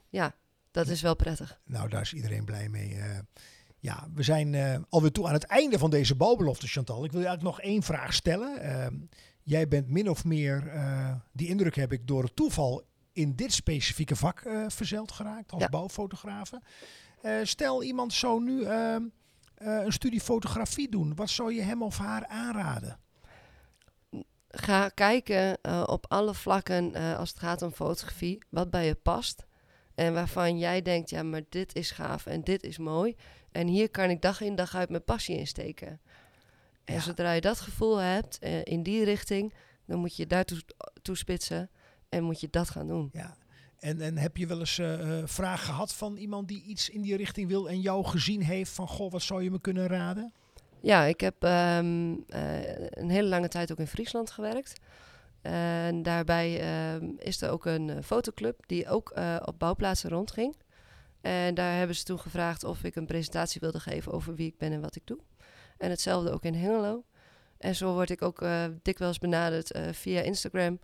ja, 0.10 0.36
dat 0.72 0.88
is 0.88 1.02
wel 1.02 1.16
prettig. 1.16 1.60
Nou, 1.66 1.90
daar 1.90 2.02
is 2.02 2.14
iedereen 2.14 2.46
blij 2.46 2.70
mee. 2.70 2.96
eh. 2.96 3.20
ja, 3.80 4.08
we 4.14 4.24
zijn 4.24 4.56
alweer 4.90 5.12
toe 5.12 5.28
aan 5.28 5.34
het 5.34 5.44
einde 5.44 5.78
van 5.80 5.90
deze 5.90 6.16
bouwbelofte, 6.16 6.68
Chantal. 6.68 7.06
Ik 7.06 7.12
wil 7.12 7.22
je 7.22 7.28
eigenlijk 7.28 7.58
nog 7.58 7.66
één 7.66 7.84
vraag 7.84 8.14
stellen. 8.14 8.62
Ehm, 8.62 8.96
jij 9.44 9.68
bent 9.68 9.90
min 9.90 10.10
of 10.10 10.24
meer, 10.26 10.72
die 11.32 11.48
indruk 11.48 11.76
heb 11.76 11.92
ik, 11.92 12.08
door 12.08 12.24
het 12.24 12.36
toeval 12.36 12.84
in 13.14 13.36
dit 13.36 13.54
specifieke 13.54 14.16
vak 14.16 14.44
verzeld 14.68 15.12
geraakt 15.12 15.52
als 15.52 15.62
Ja. 15.62 15.70
bouwfotografe. 15.70 16.62
Eh, 17.22 17.32
stel, 17.44 17.84
iemand 17.84 18.14
zou 18.14 18.44
nu 18.44 18.64
ehm, 18.64 18.72
eh, 18.96 19.02
een 19.66 19.92
studie 19.94 20.22
fotografie 20.22 20.90
doen. 20.90 21.16
Wat 21.16 21.30
zou 21.30 21.54
je 21.54 21.62
hem 21.62 21.84
of 21.84 21.98
haar 21.98 22.28
aanraden? 22.28 23.00
Ga 24.50 24.90
kijken 24.90 25.62
eh, 25.62 25.84
op 25.86 26.06
alle 26.10 26.34
vlakken 26.34 26.94
eh, 26.96 27.18
als 27.18 27.30
het 27.30 27.40
gaat 27.40 27.62
om 27.62 27.72
fotografie, 27.72 28.44
wat 28.50 28.70
bij 28.70 28.86
je 28.86 28.96
past. 28.96 29.46
En 29.96 30.14
waarvan 30.14 30.58
jij 30.58 30.82
denkt, 30.82 31.10
ja, 31.10 31.24
maar 31.24 31.42
dit 31.50 31.76
is 31.76 31.92
gaaf 31.92 32.26
en 32.26 32.44
dit 32.44 32.64
is 32.64 32.78
mooi. 32.78 33.16
En 33.52 33.68
hier 33.68 33.90
kan 33.90 34.10
ik 34.10 34.22
dag 34.22 34.42
in 34.42 34.56
dag 34.56 34.76
uit 34.76 34.90
mijn 34.90 35.04
passie 35.04 35.38
in 35.38 35.48
steken. 35.48 36.02
En 36.84 36.94
Ja. 36.94 37.00
zodra 37.00 37.32
je 37.32 37.42
dat 37.42 37.60
gevoel 37.60 37.98
hebt 37.98 38.40
eh, 38.40 38.64
in 38.64 38.84
die 38.84 39.04
richting, 39.04 39.54
dan 39.86 40.00
moet 40.00 40.16
je 40.16 40.28
daartoe 40.28 40.62
toespitsen 41.02 41.70
en 42.10 42.24
moet 42.24 42.40
je 42.40 42.48
dat 42.50 42.70
gaan 42.70 42.88
doen. 42.88 43.10
Ja. 43.14 43.36
En, 43.84 44.18
heb 44.18 44.38
je 44.38 44.48
wel 44.48 44.60
eens 44.60 44.80
eh, 44.80 45.22
vraag 45.26 45.66
gehad 45.66 45.94
van 45.94 46.16
iemand 46.16 46.48
die 46.48 46.64
iets 46.64 46.90
in 46.90 47.02
die 47.02 47.16
richting 47.16 47.48
wil 47.48 47.70
en 47.70 47.82
jou 47.82 48.06
gezien 48.06 48.42
heeft 48.42 48.72
van, 48.72 48.88
goh, 48.88 49.12
wat 49.12 49.22
zou 49.22 49.44
je 49.44 49.52
me 49.52 49.62
kunnen 49.62 49.88
raden? 49.88 50.34
Ja, 50.82 51.04
ik 51.04 51.22
heb 51.22 51.44
ehm, 51.44 52.16
eh, 52.28 52.80
een 52.90 53.10
hele 53.10 53.28
lange 53.28 53.48
tijd 53.48 53.72
ook 53.72 53.78
in 53.78 53.88
Friesland 53.88 54.32
gewerkt. 54.32 54.74
En 55.42 56.04
daarbij 56.04 56.60
ehm, 56.60 57.10
is 57.18 57.42
er 57.42 57.50
ook 57.50 57.66
een 57.66 58.04
fotoclub 58.04 58.64
die 58.68 58.88
ook 58.88 59.14
op 59.46 59.60
bouwplaatsen 59.60 60.10
rondging. 60.10 60.56
En 61.22 61.54
daar 61.54 61.78
hebben 61.78 61.96
ze 61.96 62.04
toen 62.04 62.20
gevraagd 62.20 62.64
of 62.64 62.84
ik 62.84 62.96
een 62.96 63.06
presentatie 63.06 63.62
wilde 63.62 63.80
geven 63.80 64.12
over 64.12 64.36
wie 64.36 64.48
ik 64.48 64.58
ben 64.58 64.72
en 64.72 64.82
wat 64.82 64.96
ik 64.96 65.06
doe. 65.06 65.20
En 65.78 65.90
hetzelfde 65.90 66.32
ook 66.32 66.44
in 66.44 66.56
Hengelo. 66.56 67.04
En 67.58 67.76
zo 67.76 67.94
word 67.94 68.10
ik 68.10 68.22
ook 68.22 68.46
dikwijls 68.82 69.18
benaderd 69.18 69.80
via 69.92 70.22
Instagram 70.22 70.80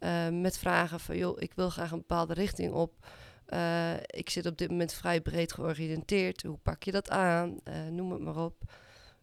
eh, 0.00 0.28
met 0.28 0.58
vragen 0.58 1.00
van... 1.00 1.16
joh, 1.16 1.40
ik 1.40 1.52
wil 1.54 1.70
graag 1.70 1.90
een 1.90 1.98
bepaalde 1.98 2.34
richting 2.34 2.72
op. 2.72 3.06
Eh, 3.46 3.94
ik 4.06 4.30
zit 4.30 4.46
op 4.46 4.58
dit 4.58 4.70
moment 4.70 4.92
vrij 4.92 5.20
breed 5.20 5.52
georiënteerd. 5.52 6.42
Hoe 6.42 6.58
pak 6.62 6.82
je 6.82 6.90
dat 6.90 7.10
aan? 7.10 7.58
Eh, 7.64 7.86
noem 7.86 8.12
het 8.12 8.20
maar 8.20 8.36
op. 8.36 8.72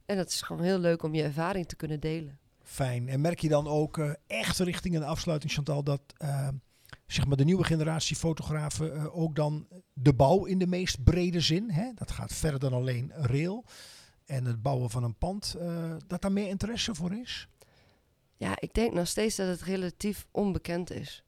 En 0.05 0.17
dat 0.17 0.29
is 0.29 0.41
gewoon 0.41 0.63
heel 0.63 0.79
leuk 0.79 1.03
om 1.03 1.15
je 1.15 1.23
ervaring 1.23 1.67
te 1.67 1.75
kunnen 1.75 1.99
delen. 1.99 2.39
Fijn. 2.63 3.09
En 3.09 3.21
merk 3.21 3.39
je 3.39 3.49
dan 3.49 3.67
ook 3.67 4.15
echt 4.27 4.59
richting 4.59 4.95
een 4.95 5.03
afsluiting, 5.03 5.51
Chantal, 5.51 5.83
dat 5.83 6.01
zeg 7.05 7.27
maar 7.27 7.37
de 7.37 7.45
nieuwe 7.45 7.63
generatie 7.63 8.15
fotografen 8.15 9.13
ook 9.13 9.35
dan 9.35 9.67
de 9.93 10.13
bouw 10.13 10.45
in 10.45 10.57
de 10.57 10.67
meest 10.67 11.03
brede 11.03 11.39
zin, 11.39 11.71
hè, 11.71 11.91
dat 11.95 12.11
gaat 12.11 12.33
verder 12.33 12.59
dan 12.59 12.73
alleen 12.73 13.11
rail, 13.15 13.65
en 14.25 14.45
het 14.45 14.61
bouwen 14.61 14.89
van 14.89 15.03
een 15.03 15.17
pand, 15.17 15.55
dat 16.07 16.21
daar 16.21 16.31
meer 16.31 16.47
interesse 16.47 16.95
voor 16.95 17.13
is? 17.13 17.47
Ja, 18.37 18.55
ik 18.59 18.73
denk 18.73 18.93
nog 18.93 19.07
steeds 19.07 19.35
dat 19.35 19.47
het 19.47 19.61
relatief 19.61 20.27
onbekend 20.31 20.91
is. 20.91 21.23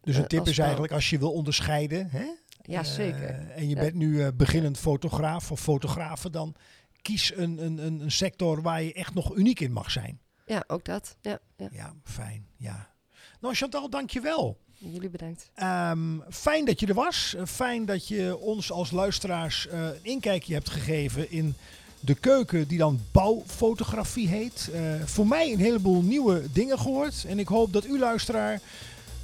Dus 0.00 0.16
een 0.16 0.22
Eh, 0.22 0.28
tip 0.28 0.46
is 0.46 0.58
eigenlijk 0.58 0.92
als 0.92 1.10
je 1.10 1.18
wil 1.18 1.32
onderscheiden, 1.32 2.08
hè, 2.10 2.26
Ja, 2.62 2.78
eh, 2.80 2.84
zeker. 2.86 3.50
en 3.50 3.68
je 3.68 3.74
Ja. 3.74 3.80
bent 3.80 3.94
nu 3.94 4.22
eh, 4.22 4.28
beginnend 4.34 4.78
fotograaf 4.78 5.50
of 5.50 5.60
fotografe, 5.60 6.30
dan 6.30 6.54
kies 7.02 7.36
een, 7.36 7.64
een, 7.64 7.78
een, 7.78 8.00
een 8.00 8.10
sector 8.12 8.62
waar 8.62 8.82
je 8.82 8.92
echt 8.92 9.14
nog 9.14 9.36
uniek 9.36 9.60
in 9.60 9.72
mag 9.72 9.90
zijn. 9.90 10.20
Ja, 10.46 10.64
ook 10.66 10.84
dat. 10.84 11.16
Ja, 11.20 11.38
ja. 11.56 11.68
Ja, 11.72 11.94
fijn. 12.04 12.46
Ja. 12.56 12.88
Nou, 13.40 13.54
Chantal, 13.54 13.90
dankjewel. 13.90 14.58
Jullie 14.78 15.10
bedankt. 15.10 15.50
Ehm, 15.54 16.18
fijn 16.30 16.64
dat 16.64 16.80
je 16.80 16.86
er 16.86 16.94
was. 16.94 17.36
Fijn 17.44 17.84
dat 17.84 18.08
je 18.08 18.36
ons 18.38 18.72
als 18.72 18.90
luisteraars 18.90 19.66
een 19.70 19.98
inkijkje 20.04 20.54
hebt 20.54 20.70
gegeven 20.70 21.30
in 21.30 21.54
de 22.00 22.14
keuken 22.14 22.68
die 22.68 22.78
dan 22.78 23.00
bouwfotografie 23.12 24.28
heet. 24.28 24.70
Eh, 24.72 24.80
voor 25.04 25.26
mij 25.26 25.52
een 25.52 25.58
heleboel 25.58 26.02
nieuwe 26.02 26.42
dingen 26.52 26.78
gehoord. 26.78 27.24
En 27.28 27.38
ik 27.38 27.48
hoop 27.48 27.72
dat 27.72 27.86
u 27.86 27.98
luisteraar, 27.98 28.60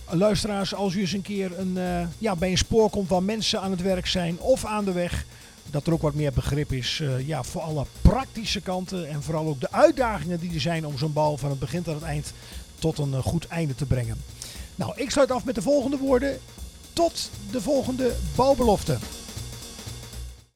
luisteraars, 0.09 0.75
als 0.75 0.95
u 0.95 1.01
eens 1.01 1.13
een 1.13 1.23
keer 1.23 1.59
een, 1.59 1.79
eh, 1.79 2.07
ja, 2.19 2.37
bij 2.37 2.51
een 2.51 2.59
spoor 2.59 2.91
komt 2.91 3.09
waar 3.09 3.23
mensen 3.23 3.61
aan 3.61 3.71
het 3.71 3.83
werk 3.83 4.07
zijn 4.07 4.41
of 4.41 4.65
aan 4.65 4.85
de 4.85 4.93
weg, 4.93 5.25
dat 5.71 5.87
er 5.87 5.93
ook 5.93 6.03
wat 6.03 6.15
meer 6.15 6.33
begrip 6.33 6.73
is 6.73 7.01
eh, 7.03 7.27
ja, 7.27 7.43
voor 7.43 7.61
alle 7.61 7.87
praktische 8.03 8.61
kanten 8.61 9.09
en 9.09 9.23
vooral 9.23 9.47
ook 9.47 9.61
de 9.61 9.73
uitdagingen 9.73 10.41
die 10.41 10.55
er 10.55 10.61
zijn 10.61 10.87
om 10.87 10.99
zo'n 10.99 11.13
bouw 11.13 11.37
van 11.37 11.51
het 11.51 11.59
begin 11.59 11.83
tot 11.83 11.95
het 11.95 12.03
eind 12.03 12.33
tot 12.79 12.99
een 12.99 13.23
goed 13.23 13.47
einde 13.47 13.75
te 13.75 13.87
brengen. 13.87 14.17
Nou, 14.75 14.93
ik 14.97 15.11
sluit 15.11 15.31
af 15.31 15.45
met 15.45 15.55
de 15.55 15.63
volgende 15.63 15.97
woorden. 15.97 16.39
Tot 16.93 17.31
de 17.51 17.61
volgende 17.61 18.17
bouwbelofte. 18.35 18.99